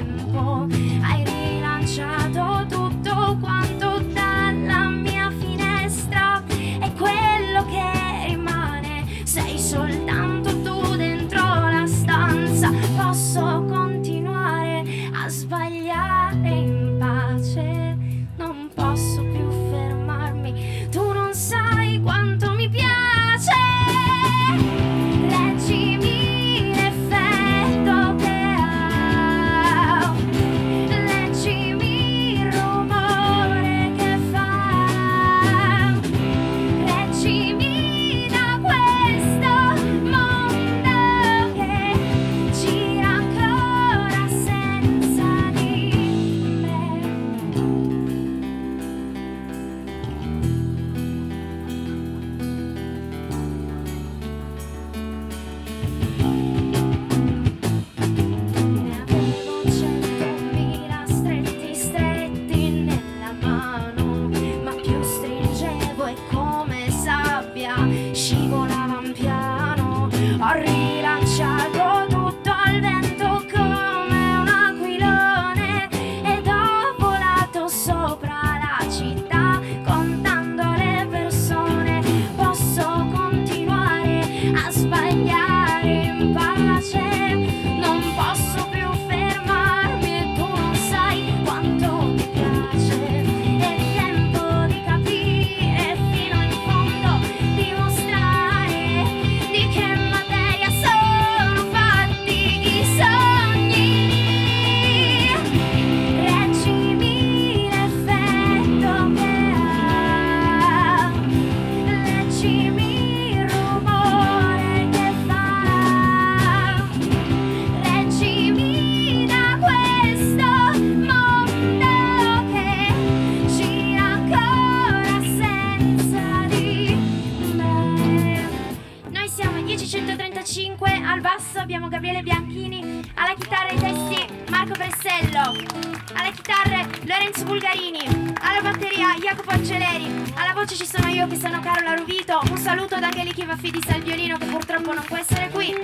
io 141.26 141.32
che 141.32 141.36
sono 141.40 141.60
Carola 141.60 141.94
Ruvito, 141.94 142.40
un 142.50 142.56
saluto 142.56 142.98
da 143.00 143.06
Angelichi 143.06 143.44
Vaffidis 143.44 143.88
al 143.88 144.02
violino 144.02 144.36
che 144.38 144.46
purtroppo 144.46 144.92
non 144.92 145.04
può 145.04 145.16
essere 145.16 145.50
qui. 145.50 145.74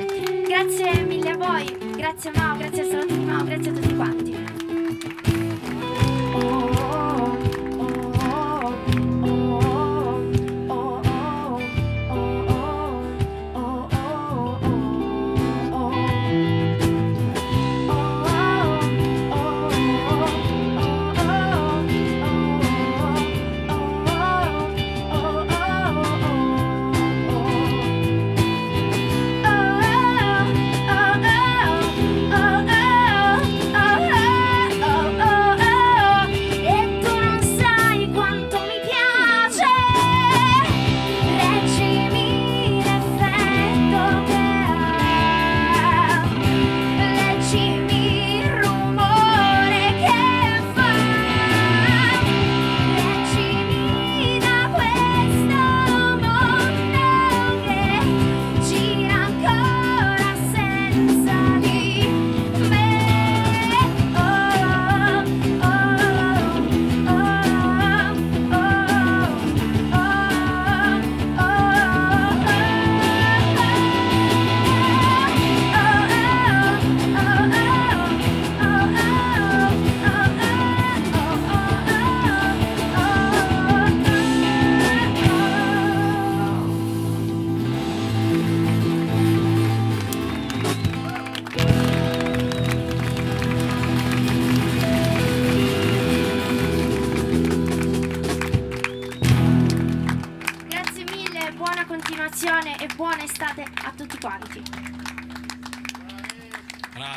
Grazie 0.47 1.03
mille 1.03 1.31
a 1.31 1.37
voi, 1.37 1.77
grazie 1.97 2.31
Mauro. 2.35 2.52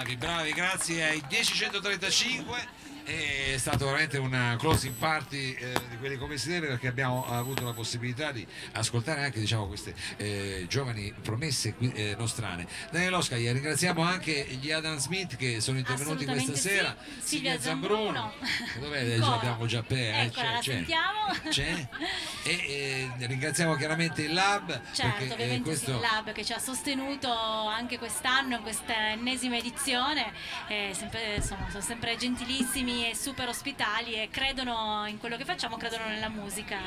bravi, 0.06 0.18
bravi, 0.18 0.53
grazie 0.53 1.03
ai 1.03 1.24
1035. 1.28 2.68
E 3.06 3.45
è 3.56 3.58
stato 3.58 3.86
veramente 3.86 4.18
una 4.18 4.58
closing 4.60 4.93
party 4.95 5.53
eh, 5.53 5.72
di 5.89 5.97
quelli 5.97 6.18
come 6.18 6.38
si 6.38 6.49
deve 6.49 6.68
perché 6.68 6.89
abbiamo 6.89 7.26
avuto 7.26 7.64
la 7.64 7.72
possibilità 7.72 8.34
di 8.34 8.45
ascoltare 8.74 9.24
anche 9.24 9.39
diciamo, 9.39 9.66
queste 9.68 9.95
eh, 10.18 10.66
giovani 10.68 11.14
promesse 11.22 11.74
eh, 11.80 12.16
nostrane. 12.18 12.68
Daniele 12.91 13.16
Oscaia, 13.16 13.53
ringraziamo 13.53 14.01
anche 14.01 14.45
gli 14.60 14.72
Adam 14.72 14.97
Smith 14.97 15.38
che 15.38 15.62
sono 15.62 15.78
intervenuti 15.78 16.26
questa 16.26 16.51
Assolutamente 16.51 16.70
sera. 16.70 16.97
sì. 17.20 17.28
Silvia 17.28 17.58
Zambruno. 17.58 18.34
Dov'è? 18.78 19.06
Già 19.06 19.14
Ancora. 19.14 19.36
abbiamo 19.36 19.66
già 19.68 19.84
pe- 19.84 20.10
eh, 20.10 20.24
Eccola, 20.26 20.60
c'è, 20.60 20.84
c'è. 20.84 21.49
C'è? 21.49 21.88
E 22.47 23.10
eh, 23.18 23.26
ringraziamo 23.26 23.74
chiaramente 23.76 24.22
il 24.22 24.34
Lab 24.34 24.80
Certo, 24.91 25.26
perché 25.26 25.53
eh, 25.56 25.62
questo 25.62 25.86
sì, 25.86 25.91
il 25.95 25.99
Lab 25.99 26.32
che 26.32 26.45
ci 26.45 26.53
ha 26.53 26.60
sostenuto 26.60 27.32
anche 27.32 27.97
quest'anno 27.97 28.58
in 28.58 28.62
questa 28.62 29.14
ennesima 29.14 29.58
edizione, 29.58 30.32
eh, 30.68 30.91
sempre- 30.93 31.38
insomma, 31.38 31.68
sono 31.72 31.82
sempre 31.82 32.16
gentilissimi 32.18 33.10
e 33.10 33.16
super 33.16 33.45
ospitali 33.50 34.14
e 34.16 34.30
credono 34.30 35.06
in 35.08 35.18
quello 35.18 35.38
che 35.38 35.46
facciamo, 35.46 35.78
credono 35.78 36.08
nella 36.08 36.30
musica, 36.30 36.78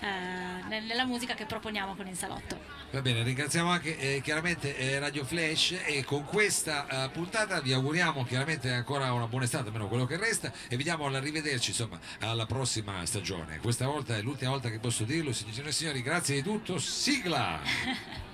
eh, 0.00 0.06
nel- 0.68 0.84
nella 0.84 1.04
musica 1.04 1.34
che 1.34 1.46
proponiamo 1.46 1.94
con 1.94 2.06
il 2.06 2.16
salotto. 2.16 2.58
Va 2.90 3.00
bene, 3.00 3.22
ringraziamo 3.22 3.70
anche 3.70 3.98
eh, 3.98 4.20
chiaramente 4.20 4.76
eh, 4.76 4.98
Radio 4.98 5.24
Flash 5.24 5.76
e 5.84 6.04
con 6.04 6.24
questa 6.24 6.86
eh, 7.06 7.08
puntata 7.10 7.60
vi 7.60 7.72
auguriamo 7.72 8.24
chiaramente 8.24 8.70
ancora 8.70 9.12
una 9.12 9.26
buona 9.26 9.44
estate, 9.46 9.66
almeno 9.66 9.88
quello 9.88 10.06
che 10.06 10.16
resta, 10.16 10.52
e 10.68 10.76
vi 10.76 10.84
diamo 10.84 11.06
arrivederci 11.06 11.70
insomma 11.70 11.98
alla 12.20 12.46
prossima 12.46 13.04
stagione. 13.04 13.58
Questa 13.58 13.86
volta 13.86 14.16
è 14.16 14.22
l'ultima 14.22 14.50
volta 14.50 14.70
che 14.70 14.78
posso 14.78 15.04
dirlo, 15.04 15.32
signore 15.32 15.70
e 15.70 15.72
signori, 15.72 16.02
grazie 16.02 16.36
di 16.36 16.42
tutto, 16.42 16.78
sigla! 16.78 18.32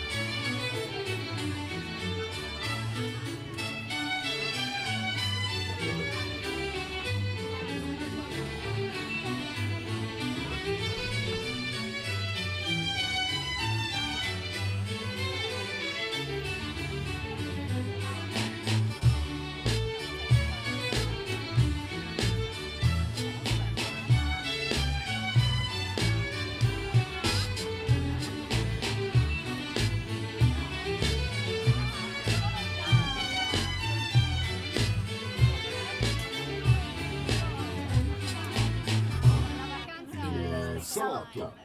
Il 41.21 41.33
salotto. 41.33 41.60